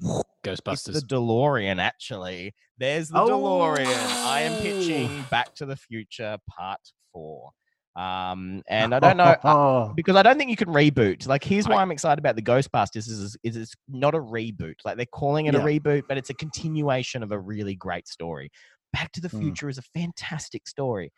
[0.00, 0.92] It's Ghostbusters.
[0.94, 2.54] the DeLorean, actually.
[2.78, 3.86] There's the DeLorean.
[4.26, 6.80] I am pitching Back to the Future Part
[7.12, 7.50] Four.
[7.96, 9.22] Um, and I don't know.
[9.24, 11.28] uh, Oh, because I don't think you can reboot.
[11.28, 14.74] Like, here's why I- I'm excited about the Ghostbusters is, is it's not a reboot.
[14.84, 15.60] Like they're calling it Yeah.
[15.60, 18.50] a reboot, but it's a continuation of a really great story.
[18.92, 19.38] Back to the Mm.
[19.40, 21.12] Future is a fantastic story.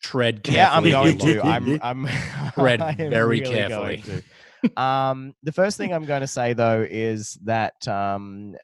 [0.00, 1.14] Tread Yeah, I'm carefully.
[1.14, 1.44] going to.
[1.44, 4.04] I'm I'm Read I am very really carefully.
[4.76, 8.54] Um, the first thing I'm going to say though is that um,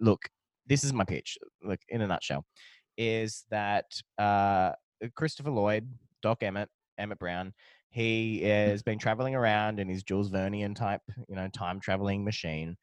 [0.00, 0.28] look,
[0.66, 1.36] this is my pitch.
[1.62, 2.44] Look, in a nutshell,
[2.96, 3.86] is that
[4.18, 4.72] uh,
[5.16, 5.88] Christopher Lloyd,
[6.22, 7.52] Doc Emmett, Emmett Brown,
[7.90, 12.76] he has been traveling around in his Jules Vernian type, you know, time traveling machine.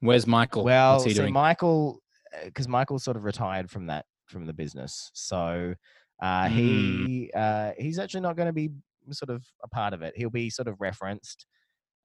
[0.00, 0.64] Where's Michael?
[0.64, 1.32] Well, What's he see, doing?
[1.32, 2.00] Michael,
[2.44, 5.74] because Michael sort of retired from that from the business, so
[6.20, 6.50] uh, Mm.
[6.50, 8.70] he uh, he's actually not going to be
[9.10, 10.12] sort of a part of it.
[10.16, 11.46] He'll be sort of referenced.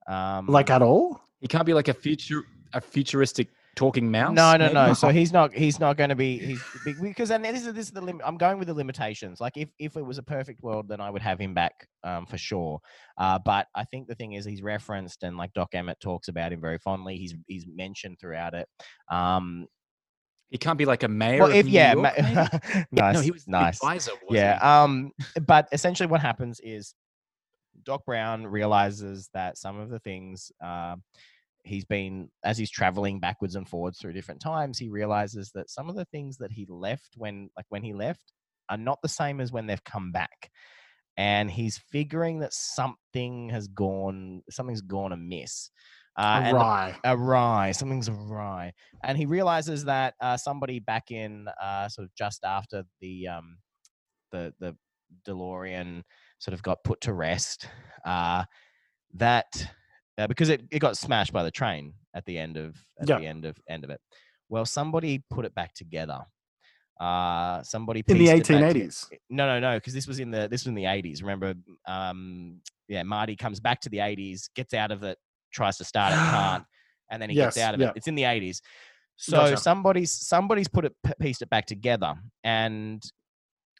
[0.08, 1.22] Um, like at all?
[1.40, 4.36] he can't be like a future, a futuristic talking mouse.
[4.36, 4.74] no, no, maybe?
[4.76, 4.94] no.
[4.94, 5.52] So he's not.
[5.54, 6.38] He's not going to be.
[6.38, 8.22] He's be- because and this is this is the limit.
[8.26, 9.42] I'm going with the limitations.
[9.42, 12.26] Like if if it was a perfect world, then I would have him back um,
[12.26, 12.80] for sure.
[13.18, 16.54] Uh, but I think the thing is, he's referenced and like Doc Emmett talks about
[16.54, 17.18] him very fondly.
[17.18, 18.68] He's he's mentioned throughout it.
[19.12, 19.68] Um,
[20.52, 21.40] He can't be like a mayor.
[21.40, 22.48] well, of if New yeah, York, ma-
[22.92, 23.78] nice, no, he was nice.
[23.78, 24.12] advisor.
[24.12, 24.66] wasn't yeah he?
[24.66, 25.12] um
[25.48, 26.94] but essentially what happens is
[27.86, 30.96] doc brown realizes that some of the things uh,
[31.64, 35.90] he's been as he's traveling backwards and forwards through different times he realizes that some
[35.90, 38.22] of the things that he left when like when he left
[38.70, 40.50] are not the same as when they've come back
[41.18, 45.70] and he's figuring that something has gone something's gone amiss
[46.18, 46.96] uh, and the- Awry.
[47.06, 47.72] awry.
[47.72, 52.84] Something's awry, and he realizes that uh, somebody back in uh, sort of just after
[53.02, 53.58] the um,
[54.32, 54.76] the the
[55.28, 56.04] DeLorean
[56.44, 57.68] sort of got put to rest,
[58.06, 58.44] uh,
[59.14, 59.46] that
[60.18, 63.18] uh, because it, it got smashed by the train at the end of at Yeah.
[63.20, 64.02] the end of end of it.
[64.50, 66.20] Well, somebody put it back together.
[67.00, 69.06] Uh, somebody In the pieced it back toge- 1880s.
[69.30, 71.24] no, no, no, because this was in the this was in the eighties.
[71.24, 71.54] Remember,
[71.88, 75.18] um, yeah, Marty comes back to the eighties, gets out of it,
[75.54, 76.64] tries to start it, can't,
[77.10, 77.88] and then he Yes, gets out of yeah.
[77.90, 77.94] it.
[77.96, 78.62] It's in the eighties.
[79.16, 79.58] So Gotcha.
[79.58, 83.02] somebody's somebody's put it pieced it back together, and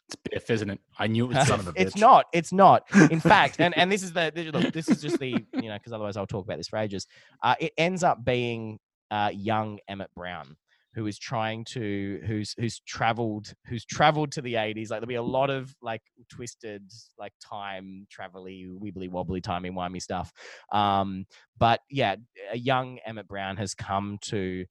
[0.08, 0.80] It's Biff, isn't it?
[0.98, 1.80] I knew it was Son of a bitch.
[1.80, 2.26] it's not.
[2.32, 2.84] It's not.
[3.10, 4.72] In fact, and and this is the this- look.
[4.72, 7.06] This is just the you know because otherwise I'll talk about this for ages.
[7.42, 8.78] Uh, it ends up being
[9.10, 10.56] uh, young Emmett Brown
[10.94, 15.14] who is trying to who's who's traveled who's traveled to the 80s like there'll be
[15.16, 16.88] a lot of like twisted
[17.18, 20.32] like time travel-y wibbly wobbly timey wimey stuff
[20.70, 21.26] um
[21.58, 22.14] but yeah
[22.52, 24.64] a young emmett brown has come to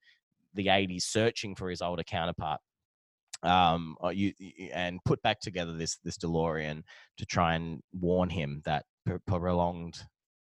[0.53, 2.61] the 80s searching for his older counterpart
[3.43, 4.33] um uh, you,
[4.73, 6.81] and put back together this this delorean
[7.17, 8.85] to try and warn him that
[9.27, 9.99] prolonged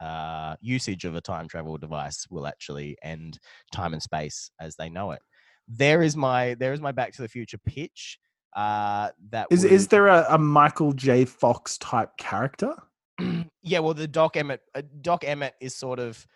[0.00, 3.38] uh, usage of a time travel device will actually end
[3.70, 5.20] time and space as they know it
[5.68, 8.18] there is my there is my back to the future pitch
[8.56, 11.24] uh that Is is there a, a Michael J.
[11.24, 12.74] Fox type character?
[13.62, 16.26] yeah well the doc emmett uh, doc emmett is sort of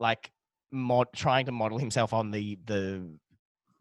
[0.00, 0.30] like
[0.72, 3.08] mod trying to model himself on the the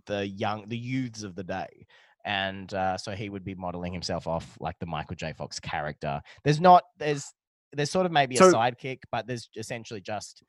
[0.05, 1.85] the young the youths of the day
[2.25, 6.21] and uh, so he would be modeling himself off like the michael j fox character
[6.43, 7.31] there's not there's
[7.73, 10.43] there's sort of maybe a sidekick but there's essentially just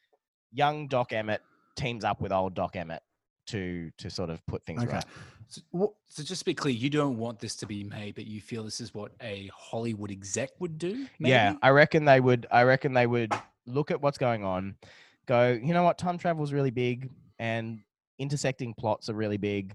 [0.52, 1.42] young doc emmett
[1.76, 3.02] teams up with old doc emmett
[3.46, 4.94] to to sort of put things Okay.
[4.94, 5.04] right
[5.72, 8.40] Wh- So just to be clear, you don't want this to be made, but you
[8.40, 11.06] feel this is what a Hollywood exec would do.
[11.20, 11.54] Yeah.
[11.62, 12.46] I reckon they would.
[12.50, 13.32] I reckon they would
[13.64, 14.74] look at what's going on,
[15.26, 17.78] go, you know what, time travel is really big, and
[18.18, 19.74] intersecting plots are really big.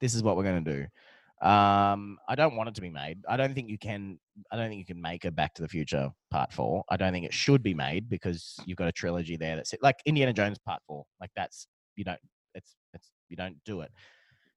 [0.00, 1.46] This is what we're going to do.
[1.46, 3.18] Um, I don't want it to be made.
[3.28, 4.18] I don't think you can.
[4.52, 6.84] I don't think you can make a Back to the Future Part Four.
[6.88, 9.96] I don't think it should be made because you've got a trilogy there that's like
[10.06, 11.04] Indiana Jones Part Four.
[11.20, 11.66] Like that's
[11.96, 12.20] you don't.
[12.54, 13.90] It's it's you don't do it.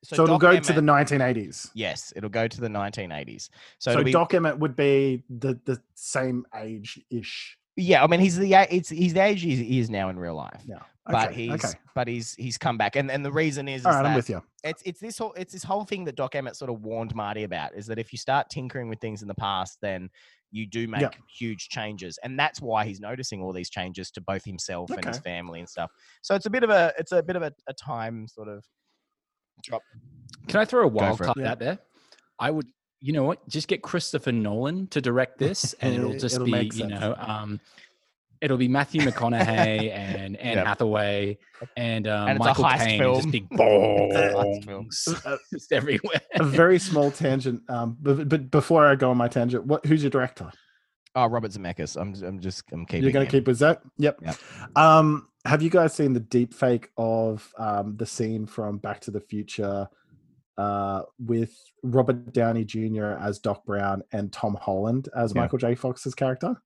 [0.03, 1.71] So, it'll Doc go to the 1980s.
[1.75, 3.43] Yes, it'll go to the 1980s.
[3.43, 7.57] So, So, it'll be, Doc Emmett would be the the same age ish.
[7.77, 10.35] Yeah, I mean he's the a- it's he's the age he is- now in real
[10.35, 10.63] life.
[10.67, 10.81] Yeah.
[11.09, 11.79] but he's okay.
[11.95, 14.15] but he's he's come back and and the reason is, is All right, that I'm
[14.17, 14.43] with you.
[14.65, 17.45] it's it's this whole it's this whole thing that Doc Emmett sort of warned Marty
[17.45, 20.09] about is that if you start tinkering with things in the past then
[20.51, 21.11] you do make Yeah.
[21.39, 25.19] huge changes and that's why he's noticing all these changes to both himself and his
[25.19, 25.91] family and stuff
[26.23, 28.65] so it's a bit of a it's a bit of a, a time sort of
[29.63, 29.83] drop
[30.49, 31.53] Can I throw a wild card Yeah.
[31.53, 31.79] out there?
[32.41, 32.67] I would,
[33.07, 33.47] you know what?
[33.49, 37.15] Just get Christopher Nolan to direct this, and it'll just It'll be, make you know,
[37.19, 37.61] um,
[38.41, 40.67] it'll be Matthew McConaughey and Anne Yep.
[40.67, 41.39] Hathaway
[41.77, 42.99] and, um, And it's a Michael heist Caine.
[42.99, 43.15] film.
[43.17, 44.89] Just big It's a heist film.
[44.91, 46.21] bongs just everywhere.
[46.35, 47.63] A very small tangent.
[47.71, 50.51] Um, but, but before I go on my tangent, what who's your director?
[51.15, 53.31] oh Robert Zemeckis I'm I'm just I'm keeping You're going him.
[53.31, 53.81] to keep with that?
[53.99, 54.19] Yep.
[54.23, 54.37] Yep.
[54.77, 59.11] Um, have you guys seen the deep fake of um, the scene from Back to
[59.13, 59.89] the Future
[60.59, 63.17] uh, with Robert Downey Jr.
[63.21, 65.43] as Doc Brown and Tom Holland as Yeah.
[65.43, 65.75] Michael J.
[65.75, 66.57] Fox's character?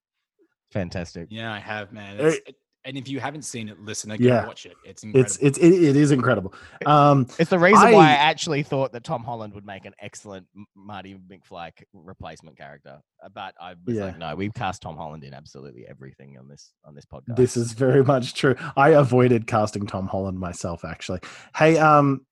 [0.72, 2.16] fantastic Yeah, I have, man.
[2.20, 4.46] It- and if you haven't seen it, listen, again, Yeah.
[4.46, 4.72] watch it.
[4.86, 5.26] It's incredible.
[5.26, 6.54] It's it's it, it is incredible.
[6.86, 9.92] Um, It's the reason why I I- actually thought that Tom Holland would make an
[10.00, 14.04] excellent Marty McFly replacement character, Uh, but I was Yeah.
[14.06, 17.36] like, no, we've cast Tom Holland in absolutely everything on this on this podcast.
[17.36, 18.54] This is very much true.
[18.78, 21.20] I avoided casting Tom Holland myself, actually.
[21.54, 22.24] Hey, um, y-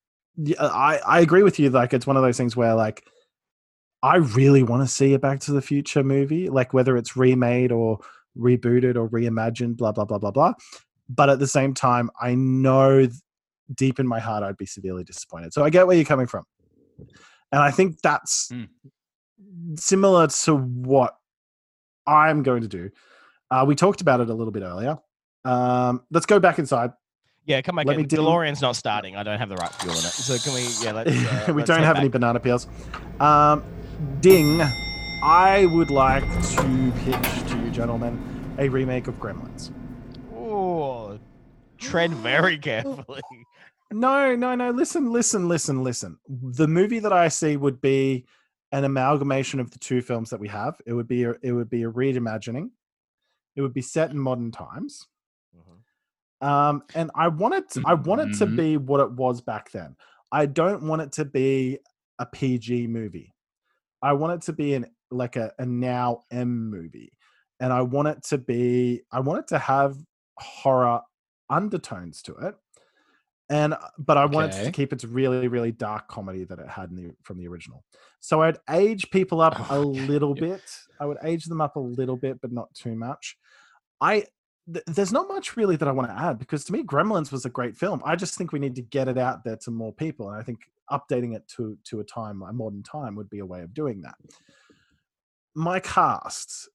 [0.61, 1.71] I I agree with you.
[1.71, 3.05] Like, it's one of those things where like
[4.03, 7.73] I really want to see a Back to the Future movie, like whether it's remade
[7.73, 7.99] or
[8.37, 10.53] rebooted or reimagined, blah blah blah blah blah.
[11.09, 13.13] But at the same time, I know th-
[13.75, 15.53] deep in my heart I'd be severely disappointed.
[15.53, 16.45] So I get where you're coming from,
[17.53, 18.69] and I think that's Mm.
[19.79, 21.17] similar to what
[22.07, 22.91] I'm going to do.
[23.51, 24.99] Uh, we talked about it a little bit earlier.
[25.45, 26.93] Um, let's go back inside.
[27.49, 27.87] Yeah, come back.
[27.87, 29.17] Let me DeLorean's not starting.
[29.17, 30.03] I don't have the right fuel in it.
[30.03, 30.69] So can we?
[30.85, 31.11] Yeah, let's.
[31.11, 32.69] Uh, we let's don't have any banana peels.
[33.21, 33.65] Um,
[34.21, 34.61] ding.
[35.23, 39.73] I would like to pitch to you, gentlemen, a remake of Gremlins.
[40.37, 41.19] Oh,
[41.79, 43.23] tread very carefully.
[43.91, 44.71] No, no, no.
[44.71, 46.19] Listen, listen, listen, listen.
[46.29, 48.27] The movie that I see would be
[48.71, 50.79] an amalgamation of the two films that we have.
[50.85, 52.69] It would be a, it would be a reimagining.
[53.57, 55.07] It would be set in modern times.
[56.41, 57.71] Um, and I want it.
[57.71, 58.55] To, I want it to Mhm.
[58.57, 59.97] be what it was back then.
[60.31, 61.79] I don't want it to be
[62.19, 63.35] a PG movie.
[64.03, 67.13] I want it to be an like a, a now M movie,
[67.61, 69.03] and I want it to be.
[69.13, 69.97] I want it to have
[70.39, 71.03] horror
[71.51, 72.55] undertones to it,
[73.51, 76.69] and uh, but I want it to keep its really really dark comedy that it
[76.69, 77.85] had in the from the original.
[78.21, 80.03] So I'd age people up a Oh, okay.
[80.09, 80.47] little Yep.
[80.47, 80.71] bit.
[81.01, 83.37] I would age them up a little bit, but not too much.
[84.01, 84.27] I
[84.73, 87.45] th- there's not much really that I want to add because to me, Gremlins was
[87.45, 88.03] a great film.
[88.05, 90.43] I just think we need to get it out there to more people, and I
[90.43, 93.75] think updating it to to a time, a modern time, would be a way of
[93.75, 94.17] doing that.
[95.55, 96.69] My cast,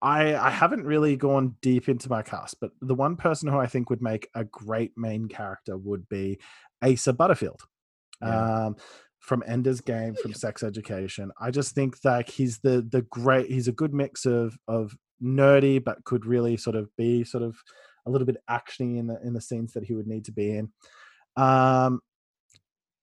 [0.00, 3.66] I I haven't really gone deep into my cast, but the one person who I
[3.66, 6.40] think would make a great main character would be
[6.82, 7.62] Asa Butterfield.
[8.20, 8.66] Yeah.
[8.66, 8.76] Um,
[9.22, 11.30] from Ender's Game, from Sex Education.
[11.40, 13.48] I just think that he's the the great.
[13.48, 17.56] He's a good mix of of nerdy, but could really sort of be sort of
[18.06, 20.56] a little bit actiony in the in the scenes that he would need to be
[20.56, 20.72] in.
[21.36, 22.00] Um,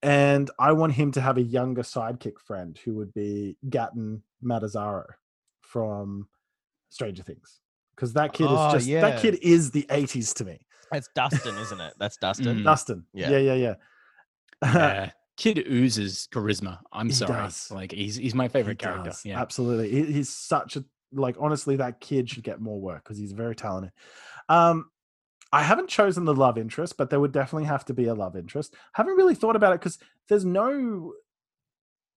[0.01, 5.03] and I want him to have a younger sidekick friend who would be Gaten Matarazzo
[5.61, 6.27] from
[6.89, 7.59] Stranger Things,
[7.95, 9.01] because that kid Oh, is just yeah.
[9.01, 10.59] that kid is the '80s to me.
[10.91, 11.93] That's Dustin, isn't it?
[11.99, 12.59] That's Dustin.
[12.59, 12.63] Mm.
[12.63, 13.29] Dustin, Yeah.
[13.31, 13.73] yeah, yeah, yeah.
[14.63, 15.11] Yeah.
[15.37, 16.79] Kid oozes charisma.
[16.91, 17.31] I'm He sorry.
[17.31, 17.71] does.
[17.71, 19.11] Like he's he's my favorite He character.
[19.11, 19.39] does, Yeah.
[19.39, 19.89] absolutely.
[19.89, 21.35] He, he's such a like.
[21.39, 23.91] Honestly, that kid should get more work because he's very talented.
[24.47, 24.89] Um,
[25.51, 28.35] I haven't chosen the love interest, but there would definitely have to be a love
[28.35, 28.75] interest.
[28.93, 31.13] haven't really thought about it because there's no,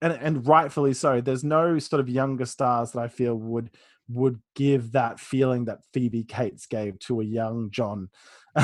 [0.00, 1.20] and and rightfully so.
[1.20, 3.70] There's no sort of younger stars that I feel would
[4.08, 8.08] would give that feeling that Phoebe Cates gave to a young John.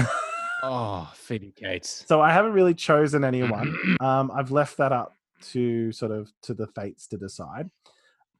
[0.62, 2.04] Oh, Phoebe Cates.
[2.08, 3.96] So I haven't really chosen anyone.
[4.00, 5.14] um, I've left that up
[5.50, 7.70] to sort of to the fates to decide.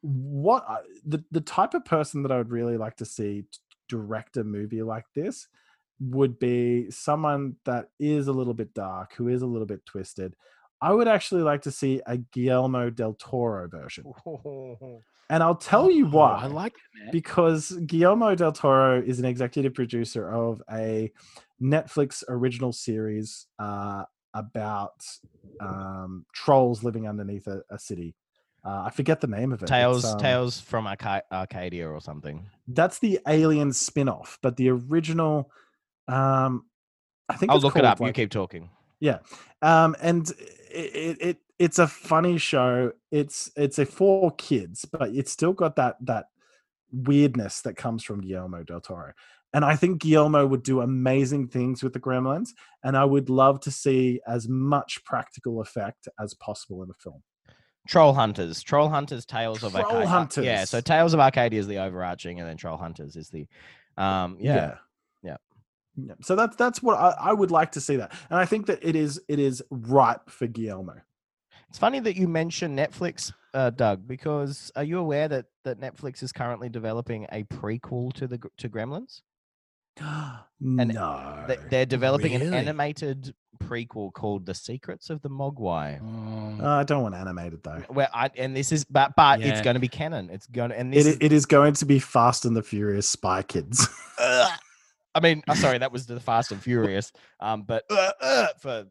[0.01, 3.45] What I, the the type of person that I would really like to see
[3.89, 5.49] direct a movie like this
[6.01, 10.35] would be someone that is a little bit dark, who is a little bit twisted.
[10.81, 14.05] I would actually like to see a Guillermo del Toro version,
[15.29, 17.11] and I'll tell you Oh, why I like it, man.
[17.11, 21.11] because Guillermo del Toro is an executive producer of a
[21.61, 25.05] Netflix original series uh, about
[25.61, 28.15] um, trolls living underneath a, a city.
[28.68, 29.66] Uh, I forget the name of it.
[29.66, 32.50] Tales, um, Tales from Arca- Arcadia or something.
[32.66, 35.50] That's the Alien spin-off, but the original,
[36.07, 36.66] um,
[37.31, 37.98] I think I'll look it up.
[37.98, 38.68] You keep talking.
[39.00, 39.20] yeah,
[39.62, 40.31] um, and
[40.70, 42.92] it, it it's a funny show.
[43.11, 46.26] It's it's a for kids, but it's still got that that
[46.92, 49.12] weirdness that comes from Guillermo del Toro.
[49.54, 52.50] And I think Guillermo would do amazing things with the Gremlins,
[52.85, 57.22] and I would love to see as much practical effect as possible in the film.
[57.88, 58.62] Troll Hunters.
[58.62, 60.44] Troll Hunters Tales of Troll Arcadia.
[60.44, 63.48] Yeah, so Tales of Arcadia is the overarching, and then Troll Hunters is the
[63.96, 64.55] um yeah.
[64.55, 64.74] yeah.
[65.22, 66.14] Yeah.
[66.22, 68.79] So that's that's what I, I would like to see that, and I think that
[68.83, 71.01] it is it is ripe for Guillermo.
[71.68, 76.22] It's funny that you mentioned Netflix, uh, Doug, because are you aware that that Netflix
[76.22, 79.22] is currently developing a prequel to the to Gremlins?
[80.61, 86.01] No, They, they're developing an animated prequel called The Secrets of the Mogwai.
[86.03, 87.83] Oh, Uh, I don't want animated though.
[87.89, 90.31] Where I and this is but but it's going to be canon.
[90.31, 92.63] It's going to and this It, is, it is going to be Fast and the
[92.63, 93.89] Furious Spy Kids.
[94.19, 97.13] I mean, oh, sorry, that was the Fast and Furious.
[97.41, 98.85] Um, but uh, uh, for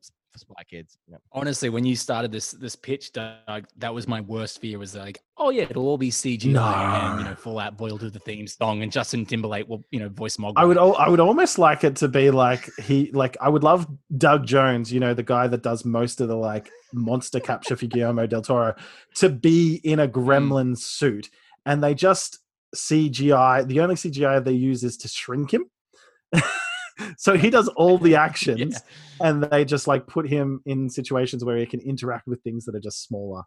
[0.44, 0.98] for Spy Kids.
[1.08, 1.18] Yeah.
[1.32, 4.80] honestly, when you started this this pitch, Doug, that was my worst fear.
[4.80, 7.30] Was like, oh yeah, it'll all be CGI and you No.
[7.30, 10.10] know, Fall Out Boy will do the theme song, and Justin Timberlake will you know
[10.10, 10.54] voice Mogwai.
[10.58, 13.88] I would I would almost like it to be like he like I would love
[14.18, 17.86] Doug Jones, you know, the guy that does most of the like monster capture for
[17.86, 18.76] Guillermo del Toro,
[19.16, 20.12] to be in a mm.
[20.12, 21.30] gremlin suit,
[21.66, 22.40] and they just
[22.76, 23.68] CGI.
[23.68, 25.70] The only CGI they use is to shrink him.
[27.18, 28.82] so he does all the actions,
[29.22, 32.76] and they just like put him in situations where he can interact with things that
[32.76, 33.44] are just smaller.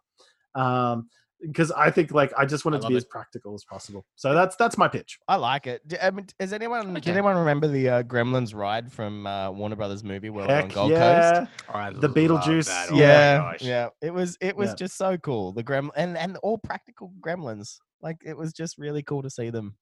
[0.55, 1.07] Um,
[1.41, 2.97] because I think like I just want I it to be it.
[2.97, 4.05] as practical as possible.
[4.15, 5.17] So that's that's my pitch.
[5.27, 5.81] I like it.
[5.87, 6.99] D- I mean, does anyone Okay.
[6.99, 10.91] did anyone remember the uh, Gremlins ride from uh, Warner Brothers movie World on Gold
[10.91, 11.39] yeah.
[11.39, 11.51] Coast?
[11.73, 12.89] I The Beetlejuice, that.
[12.91, 13.61] Oh yeah, gosh.
[13.63, 13.89] yeah.
[14.03, 14.75] It was it was Yeah.
[14.75, 15.51] just so cool.
[15.51, 17.77] The gremlin and and all practical gremlins.
[18.03, 19.75] Like it was just really cool to see them.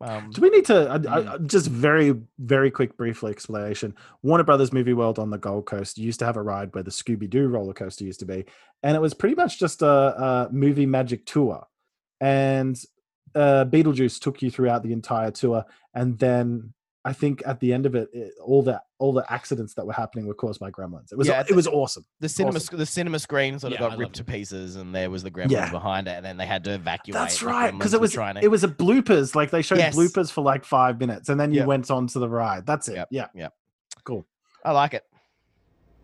[0.00, 1.28] Um, Do we need to I, Mm.
[1.28, 3.94] I, just very very quick briefly explanation?
[4.22, 6.90] Warner Brothers Movie World on the Gold Coast used to have a ride where the
[6.90, 8.44] Scooby Doo roller coaster used to be,
[8.82, 11.66] and it was pretty much just a, a movie magic tour.
[12.20, 12.78] And
[13.34, 16.74] uh, Beetlejuice took you throughout the entire tour, and then
[17.08, 19.92] I think at the end of it, it all the all the accidents that were
[19.92, 21.12] happening were caused by gremlins.
[21.12, 22.04] It was Yeah, it was awesome.
[22.18, 22.78] the cinema awesome.
[22.78, 25.30] the cinema screen sort of Yeah, got loved ripped to pieces, and there was the
[25.30, 25.70] gremlins Yeah.
[25.70, 27.14] behind it, and then they had to evacuate.
[27.14, 28.42] That's right, because it was trying to.
[28.42, 29.36] it was a bloopers.
[29.36, 29.94] Like they showed Yes.
[29.96, 31.66] bloopers for like five minutes, and then you Yep.
[31.68, 32.66] went on to the ride.
[32.66, 32.96] That's it.
[32.96, 33.52] Yep, Yeah, yep.
[34.04, 34.26] cool,
[34.64, 35.04] I like it.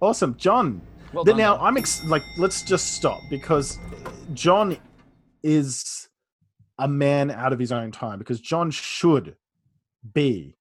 [0.01, 0.81] awesome, John.
[1.13, 1.67] Well done, now John.
[1.67, 3.79] I'm ex- like, let's just stop because
[4.35, 4.79] John
[5.43, 6.09] is
[6.79, 9.37] a man out of his own time because John should
[10.15, 10.57] be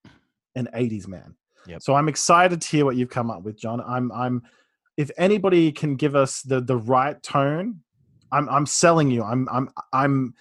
[0.54, 1.34] an 80s man.
[1.66, 1.82] Yep.
[1.82, 3.80] So I'm excited to hear what you've come up with, John.
[3.80, 4.42] I'm I'm
[4.96, 7.80] if anybody can give us the the right tone,
[8.32, 9.22] I'm I'm selling you.
[9.22, 10.34] I'm I'm I'm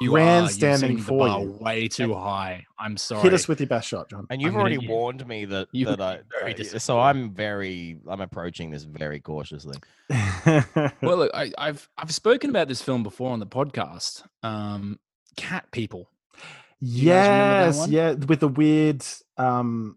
[0.00, 1.58] You are- you're setting grandstanding the for bar you.
[1.60, 2.66] way too high.
[2.78, 3.22] I'm sorry.
[3.22, 4.26] Hit us with your best shot, John.
[4.28, 4.90] And you've I'm gonna- already yeah.
[4.92, 6.98] warned me that You that I, be very I- so.
[7.00, 9.76] I'm very I'm approaching this very cautiously.
[10.10, 14.24] well, look, I, I've I've spoken about this film before on the podcast.
[14.42, 14.98] Um,
[15.36, 16.10] Cat People.
[16.36, 19.04] you guys remember that yes, yeah, with the weird
[19.36, 19.96] um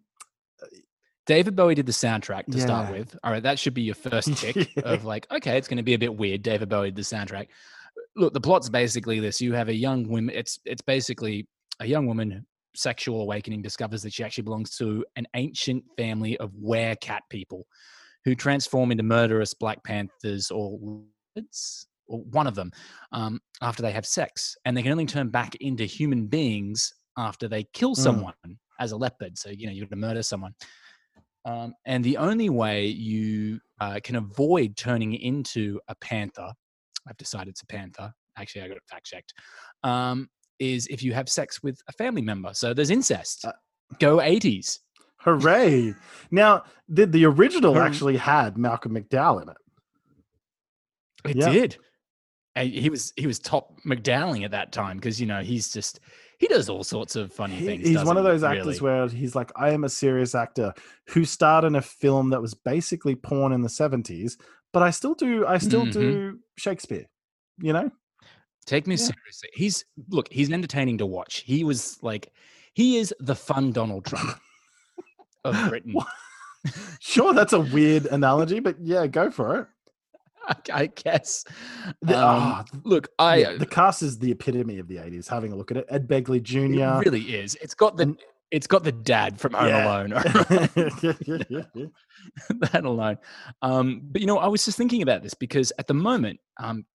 [1.28, 3.16] David Bowie did the soundtrack to start with.
[3.24, 4.84] All right, that should be your first tick Yeah.
[4.84, 6.42] of like, okay, it's going to be a bit weird.
[6.42, 7.48] David Bowie did the soundtrack.
[8.16, 10.30] Look, the plot's basically this: you have a young woman.
[10.34, 11.48] It's it's basically
[11.80, 16.52] a young woman sexual awakening discovers that she actually belongs to an ancient family of
[16.56, 17.66] were cat people
[18.24, 20.80] who transform into murderous Black Panthers or
[21.36, 22.72] lizards, or one of them
[23.12, 27.47] um, after they have sex, and they can only turn back into human beings after
[27.47, 28.03] they kill Mm.
[28.03, 28.34] someone
[28.80, 29.38] as a leopard.
[29.38, 30.53] So you know you're going to murder someone.
[31.45, 36.51] Um, and the only way you uh, can avoid turning into a panther,
[37.07, 38.14] I've decided it's a panther.
[38.38, 39.34] Actually, I got it fact checked.
[39.84, 42.53] Um, is if you have sex with a family member.
[42.53, 43.45] So there's incest.
[43.45, 43.53] Uh,
[43.99, 44.80] Go 80s.
[45.22, 45.93] Hooray!
[46.32, 49.57] Now, the the original actually had Malcolm McDowell in it.
[51.26, 51.51] It Yeah.
[51.51, 51.78] did.
[52.56, 55.99] And he was he was top McDowelling at that time because you know he's just
[56.38, 57.88] he does all sorts of funny He- things.
[57.88, 58.95] he's one of those actors really?
[58.97, 60.74] where he's like, I am a serious actor
[61.08, 64.38] who starred in a film that was basically porn in the seventies,
[64.74, 65.91] but I still do I still Mhm.
[65.93, 67.06] do Shakespeare.
[67.62, 67.89] You know?
[68.66, 68.97] Take me Yeah.
[69.12, 69.49] seriously.
[69.54, 71.43] He's look, he's entertaining to watch.
[71.45, 72.34] He was like
[72.74, 74.38] he is the fun Donald Trump
[75.45, 75.95] of Britain.
[76.99, 79.68] Sure, that's a weird analogy, but yeah, go for it.
[80.74, 81.44] I, guess.
[82.02, 85.28] The, Um, ah, look, I yeah, the cast is the epitome of the eighties.
[85.28, 87.00] Having a look at it, Ed Begley it Jr.
[87.00, 87.56] really is.
[87.62, 88.16] It's got the
[88.52, 89.86] it's got the dad from Home Yeah.
[89.86, 90.10] Alone.
[92.60, 93.18] that alone.
[93.62, 96.86] Um, but you know, I was just thinking about this because at the moment, um,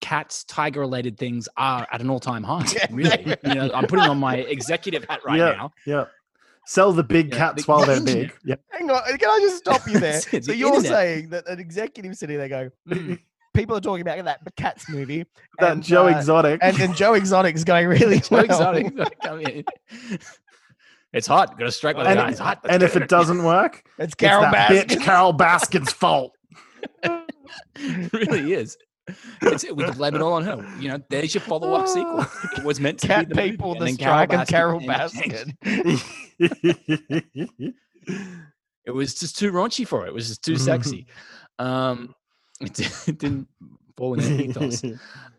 [0.00, 2.64] cats, tiger related things are at an all time high.
[2.90, 5.72] Really, you know, I'm putting on my executive hat right yeah, now.
[5.86, 6.04] yeah.
[6.66, 8.32] Sell the big Yeah, cats the- while they're big.
[8.44, 8.54] Yeah.
[8.70, 10.20] Hang on, can I just stop you there?
[10.20, 10.90] So the you're internet.
[10.92, 13.14] saying that an executive sitting there go, "Hmm,
[13.54, 15.24] people are talking about that the Cats movie,
[15.58, 16.60] That and, Joe uh, Exotic.
[16.62, 18.44] and then Joe Exotic's going really Joe well.
[18.44, 19.64] Exotic, like, I mean,
[21.12, 21.58] it's hot.
[21.58, 22.28] Got to strike with and, the eye.
[22.30, 22.60] It's hot.
[22.62, 24.84] Let's and if it doesn't work, It's it's Carol that Baskin.
[24.86, 26.32] bitch Carole Baskin's fault.
[27.76, 28.76] it really is.
[29.42, 30.64] It's, we can blame it all on her.
[30.78, 32.24] You know, there's your follow-up sequel.
[32.58, 35.80] It was meant to Cat be the people, and the strike, and Carole Baskin came
[35.86, 36.00] and
[36.38, 36.54] changed.
[37.58, 37.74] That's
[38.84, 40.08] It was just too raunchy for it.
[40.08, 41.06] It was just too sexy.
[41.58, 42.14] Um,
[42.60, 43.46] it, it didn't
[43.96, 44.82] fall in their ethos.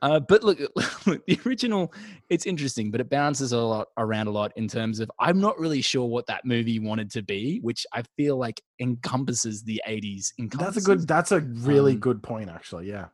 [0.02, 0.60] Uh, but look,
[1.06, 1.92] look, the original,
[2.30, 5.60] it's interesting, but it bounces a lot around a lot in terms of I'm not
[5.60, 10.28] really sure what that movie wanted to be, which I feel like encompasses the 80s.
[10.58, 11.08] That's a good.
[11.08, 12.88] That's a really Um, good point, actually.
[12.88, 13.08] Yeah.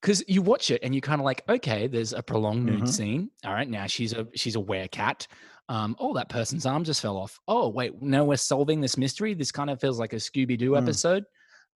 [0.00, 2.88] Because you watch it and you kind of like, okay, there's a prolonged nude Mhm.
[2.88, 3.30] scene.
[3.44, 5.26] All right, now she's a she's a werecat.
[5.68, 7.38] Um, oh, that person's arm just fell off.
[7.46, 9.34] Oh, wait, now we're solving this mystery.
[9.34, 10.82] This kind of feels like a Scooby Doo Mm.
[10.82, 11.24] episode.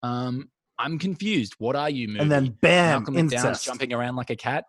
[0.02, 1.54] Um, I'm confused.
[1.58, 2.20] What are you, movie?
[2.20, 3.64] And then bam, Malcolm McDowell's incest.
[3.64, 4.64] jumping around like a cat.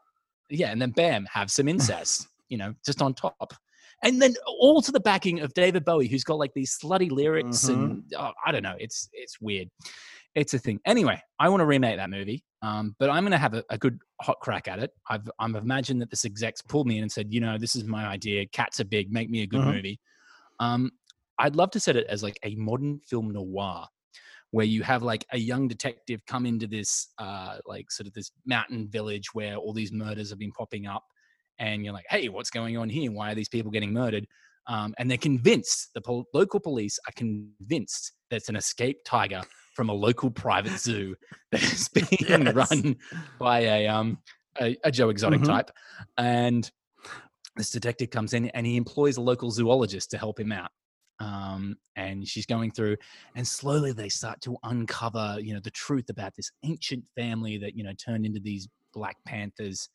[0.51, 2.28] Yeah, and then bam, have some incest.
[2.49, 3.53] you know, just on top.
[4.03, 7.66] And then all to the backing of David Bowie, who's got like these slutty lyrics,
[7.66, 7.74] Mhm.
[7.74, 8.76] and oh, I don't know.
[8.80, 9.70] It's it's weird.
[10.36, 10.80] It's a thing.
[10.86, 13.78] Anyway, I want to remake that movie, um, but I'm going to have a, a
[13.78, 14.91] good hot crack at it.
[15.09, 17.84] I've I've imagined that this execs pulled me in and said, you know, this is
[17.84, 18.47] my idea.
[18.47, 19.11] Cats are big.
[19.11, 19.76] Make me a good Mhm.
[19.76, 19.99] movie.
[20.59, 20.91] Um,
[21.38, 23.86] I'd love to set it as like a modern film noir
[24.51, 28.32] where you have like a young detective come into this uh like sort of this
[28.45, 31.03] mountain village where all these murders have been popping up
[31.59, 34.26] and you're like hey what's going on here why are these people getting murdered
[34.68, 39.41] um, and they're convinced the pol- local police are convinced that it's an escaped tiger
[39.76, 41.16] from a local private zoo
[41.52, 41.90] that is
[42.30, 42.54] being Yes.
[42.54, 42.96] run
[43.40, 44.18] by a um
[44.62, 45.44] a, a joe exotic Mhm.
[45.44, 45.72] type
[46.18, 46.72] and
[47.56, 50.72] this detective comes in and he employs a local zoologist to help him out.
[51.20, 52.98] Um, and she's going through,
[53.36, 57.74] and slowly they start to uncover, you know, the truth about this ancient family that
[57.74, 59.88] you know turned into these black panthers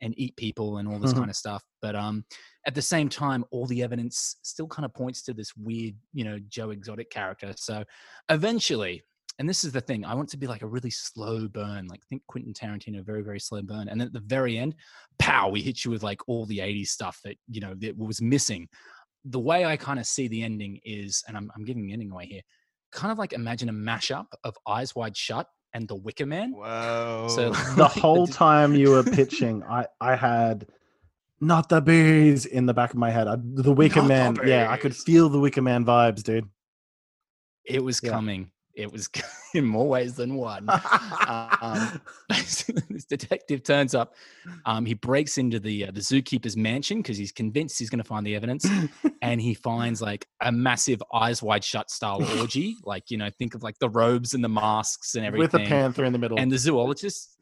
[0.00, 1.18] and eat people and all this Mhm.
[1.18, 1.64] kind of stuff.
[1.82, 2.24] But um,
[2.64, 6.22] at the same time, all the evidence still kind of points to this weird, you
[6.22, 7.52] know, Joe Exotic character.
[7.56, 7.82] So
[8.28, 9.02] eventually,
[9.38, 11.86] and this is the thing, I want it to be like a really slow burn,
[11.86, 13.88] like think Quentin Tarantino, very, very slow burn.
[13.88, 14.74] And then at the very end,
[15.18, 18.20] pow, we hit you with like all the 80s stuff that, you know, that was
[18.20, 18.68] missing.
[19.24, 22.10] The way I kind of see the ending is, and I'm, I'm giving the ending
[22.10, 22.40] away here,
[22.92, 26.52] kind of like imagine a mashup of Eyes Wide Shut and The Wicker Man.
[26.52, 27.26] Whoa.
[27.28, 30.66] So the like, whole d- time you were pitching, I I had
[31.40, 33.28] not the bees in the back of my head.
[33.28, 34.48] I, the Wicker Not the Man.
[34.48, 36.48] Yeah, I could feel the Wicker Man vibes, dude.
[37.64, 38.10] it was Yeah.
[38.10, 38.50] coming.
[38.78, 39.10] It was
[39.54, 40.68] in more ways than one.
[41.26, 44.14] um, this detective turns up.
[44.66, 48.08] Um, he breaks into the uh, the zookeeper's mansion because he's convinced he's going to
[48.08, 48.64] find the evidence,
[49.20, 52.76] and he finds like a massive eyes wide shut style orgy.
[52.84, 55.60] Like you know, think of like the robes and the masks and everything.
[55.60, 56.38] With a panther in the middle.
[56.38, 57.36] And the zoologist,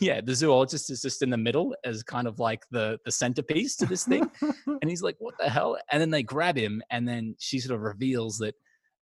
[0.00, 3.76] yeah, the zoologist is just in the middle as kind of like the the centerpiece
[3.76, 4.30] to this thing.
[4.40, 7.76] and he's like, "What the hell?" And then they grab him, and then she sort
[7.76, 8.54] of reveals that,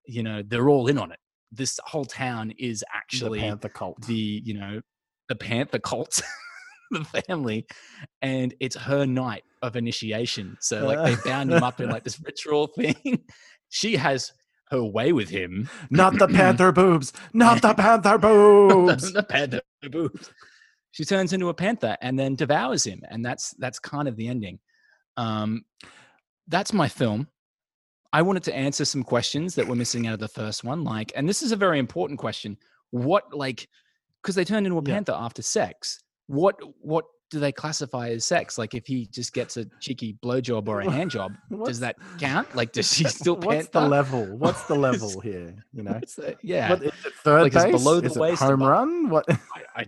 [0.05, 1.19] you know, they're all in on it.
[1.51, 4.01] This whole town is actually the panther cult.
[4.05, 4.81] the you know
[5.29, 6.21] the panther cult
[6.91, 7.65] the family
[8.21, 12.19] and it's her night of initiation so like they bound him up in like this
[12.25, 13.21] ritual thing
[13.69, 14.31] she has
[14.71, 17.13] her way with him not the panther boobs.
[17.33, 19.13] Not the panther boobs.
[19.13, 20.31] the panther boobs
[20.91, 24.27] she turns into a panther and then devours him and that's that's kind of the
[24.27, 24.59] ending
[25.17, 25.63] um
[26.47, 27.27] that's my film
[28.13, 31.11] i wanted to answer some questions that were missing out of the first one like
[31.15, 32.57] and this is a very important question
[32.91, 33.67] what like
[34.21, 34.93] because they turned into a Yeah.
[34.95, 39.55] panther after sex what what do they classify as sex like if he just gets
[39.57, 41.33] a cheeky blowjob or a hand job
[41.63, 44.25] does that count like does she still What's the level?
[44.37, 45.55] What's the level here?
[45.71, 47.71] You know, the- yeah what, is it third Like, is base?
[47.73, 49.09] below the is it waist home above- run?
[49.09, 49.25] What?
[49.29, 49.37] I,
[49.75, 49.85] I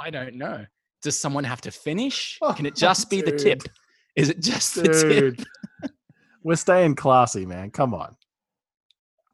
[0.00, 0.66] I don't know.
[1.02, 2.38] Does someone have to finish?
[2.42, 3.62] Oh, Can it Oh, just be the tip?
[4.16, 5.46] Is it just the tip?
[6.42, 7.70] Dude, we're staying classy, man.
[7.70, 8.16] Come on.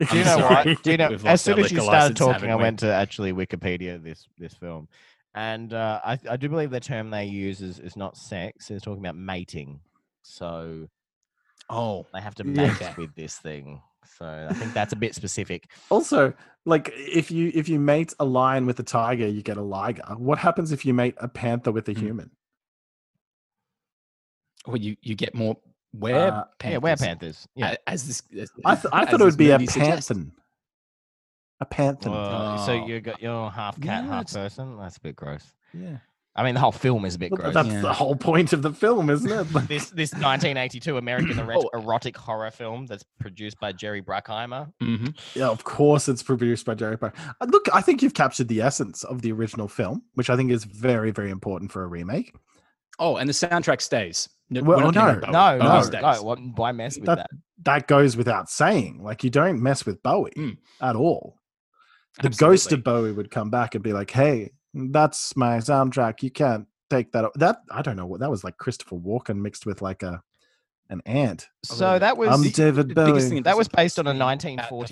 [0.00, 0.64] Do you know what?
[0.82, 1.08] Do you know?
[1.10, 2.62] We've As lost our soon as you liquor started license, talking, haven't I we?
[2.62, 4.88] went to actually Wikipedia this this film,
[5.34, 8.70] and uh, I I do believe the term they use is, is not sex.
[8.70, 9.80] It's talking about mating.
[10.22, 10.88] So
[11.70, 12.70] Oh, they have to Yeah.
[12.70, 13.82] mate with this thing.
[14.18, 15.70] So I think that's a bit specific.
[15.90, 16.32] Also,
[16.64, 20.02] like if you if you mate a lion with a tiger, you get a liger.
[20.16, 21.98] What happens if you mate a panther with a Mm.
[21.98, 22.30] human?
[24.66, 25.56] well, you you get more
[25.92, 26.72] where Uh, panthers.
[26.72, 27.48] Yeah, were panthers.
[27.54, 27.74] Yeah.
[27.86, 30.14] As this, as, I, th- I as thought it would be a movie panther.
[31.60, 32.10] A panther.
[32.12, 34.76] Uh, so you got you're half cat, Yeah, half it's- person.
[34.78, 35.44] That's a bit gross.
[35.74, 35.98] Yeah.
[36.36, 37.54] I mean, the whole film is a bit Well, gross.
[37.54, 37.80] that's Yeah.
[37.80, 39.44] the whole point of the film, isn't it?
[39.68, 41.68] This this 1982 American Oh.
[41.74, 44.72] erotic horror film that's produced by Jerry Bruckheimer.
[44.80, 47.34] hmm yeah, of course, it's produced by Jerry Bruckheimer.
[47.40, 50.52] Uh, Look, I think you've captured the essence of the original film, which I think
[50.52, 52.32] is very, very important for a remake.
[52.98, 54.28] Oh, and the soundtrack stays.
[54.50, 55.82] No, Well, we're no, getting rid of No, no, Bowie no.
[55.82, 56.52] stays.
[56.56, 57.30] Why mess with That- that?
[57.64, 59.02] That goes without saying.
[59.02, 60.56] Like you don't mess with Bowie Mm.
[60.80, 61.36] at all.
[62.22, 66.22] The ghost of Bowie would come back and be like, "Hey, that's my soundtrack.
[66.22, 68.56] You can't take that." That I don't know what that was like.
[68.58, 70.22] Christopher Walken mixed with like a
[70.90, 71.48] an ant.
[71.64, 73.06] So that was I'm the- David the Bowie.
[73.12, 74.46] biggest thing that was based on a about the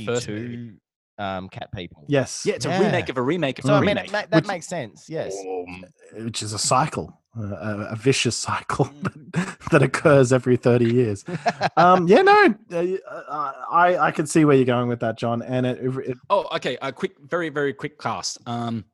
[0.04, 0.44] first movie.
[0.44, 0.76] 1942
[1.18, 2.04] um, Cat People.
[2.09, 4.07] yes, Yeah, it's a remake of a remake of So a I mean, remake.
[4.09, 5.07] it ma- that Which- makes sense.
[5.09, 5.34] Yes.
[5.40, 5.84] Um,
[6.24, 9.32] which is a cycle, a, a vicious cycle Mm.
[9.32, 11.24] that, that occurs every thirty years.
[11.76, 15.66] um, yeah, no, uh, I I can see where you're going with that, John, and
[15.66, 16.78] it, it Oh, okay.
[16.82, 18.39] A quick, very, very quick cast.
[18.49, 18.84] Um,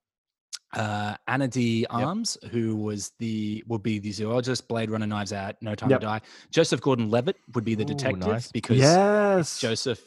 [0.75, 5.57] uh, Ana de Armas, who was the would be the zoologist, Blade Runner, Knives Out,
[5.61, 6.01] No Time Yep.
[6.01, 6.21] to Die.
[6.51, 8.51] Joseph Gordon-Levitt would be the Ooh, detective nice.
[8.51, 10.01] because yes, Joseph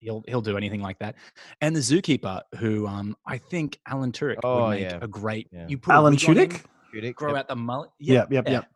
[0.00, 1.14] he'll he'll do anything like that.
[1.60, 4.98] And the zookeeper, who um I think Alan Tudyk Oh, would make yeah.
[5.00, 5.48] a great.
[5.52, 5.66] Yeah.
[5.68, 6.64] You put Alan wig Tudyk.
[6.94, 7.40] Tudyk, grow yep.
[7.40, 7.90] out the mullet.
[7.98, 8.70] Yep, yep, yep.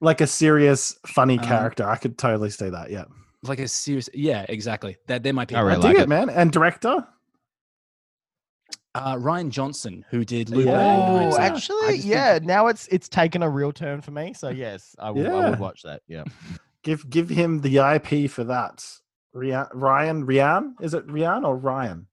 [0.00, 1.88] Like a serious, funny Um, character.
[1.88, 2.90] I could totally see that.
[2.90, 3.04] Yeah,
[3.42, 4.08] like a serious.
[4.14, 4.96] Yeah, exactly.
[5.06, 5.54] That there might be.
[5.54, 6.08] I I really dig like it, it.
[6.08, 6.30] man.
[6.30, 7.06] And director.
[8.92, 10.70] Uh, Ryan Johnson, who did Looper.
[10.70, 11.40] Oh, Knives Out.
[11.40, 12.38] I actually, just think- yeah.
[12.42, 14.32] Now it's it's taken a real turn for me.
[14.34, 15.36] So yes, I will.
[15.40, 16.02] I would watch that.
[16.08, 16.24] Yeah.
[16.82, 18.82] Give give him the IP for that.
[19.36, 22.06] Rian, Ryan, Rian, is it Rian or Ryan?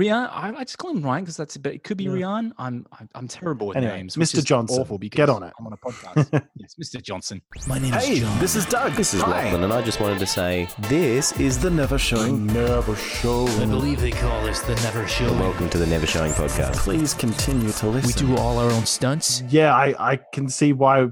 [0.00, 1.74] Rian, I, I just call him Ryan because that's a bit.
[1.74, 2.10] It could be Yeah.
[2.12, 2.52] Rian.
[2.56, 4.16] I'm I'm, I'm terrible with Anyway, names.
[4.16, 4.42] Mr.
[4.42, 5.52] Johnson, awful get on it.
[5.58, 6.42] I'm on a podcast.
[6.56, 7.02] yes, Mr.
[7.02, 7.42] Johnson.
[7.66, 8.38] My name Hey, is John.
[8.38, 8.94] this is Doug.
[8.94, 12.46] This is Lachlan, and I just wanted to say this is the Never Showing.
[12.46, 13.46] Never show.
[13.46, 15.28] I believe they call us the Never Show.
[15.28, 16.76] and welcome to the Never Showing podcast.
[16.76, 18.26] Please continue to listen.
[18.26, 19.42] We do all our own stunts.
[19.50, 21.08] Yeah, I I can see why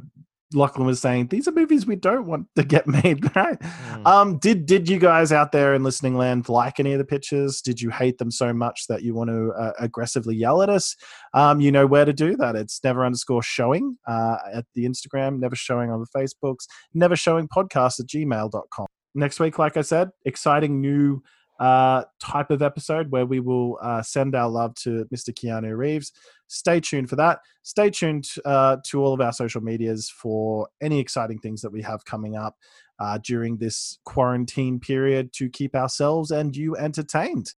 [0.55, 3.25] Lachlan was saying, these are movies we don't want to get made.
[3.37, 3.59] Right?
[3.61, 4.07] Mm.
[4.07, 7.61] Um, did did you guys out there in listening land like any of the pictures?
[7.61, 10.97] Did you hate them so much that you want to uh, aggressively yell at us?
[11.35, 12.57] Um, you know where to do that.
[12.57, 17.49] It's never underscore showing uh, at the Instagram, never showing on the Facebooks, never showing
[17.49, 18.87] podcast at gmail.com.
[19.15, 21.23] Next week, like I said, exciting new
[21.59, 25.31] uh, type of episode where we will uh, send our love to Mr.
[25.31, 26.13] Keanu Reeves.
[26.47, 27.41] Stay tuned for that.
[27.63, 31.83] Stay tuned uh, to all of our social medias for any exciting things that we
[31.83, 32.57] have coming up
[33.01, 37.53] uh, during this quarantine period to keep ourselves and you entertained.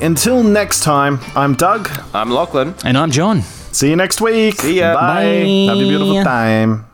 [0.00, 1.88] Until next time, I'm Doug.
[2.14, 2.74] I'm Lachlan.
[2.84, 3.42] And I'm John.
[3.42, 4.60] See you next week.
[4.60, 4.94] See ya.
[4.94, 5.00] Bye.
[5.00, 5.72] Bye.
[5.72, 6.91] Have a beautiful time.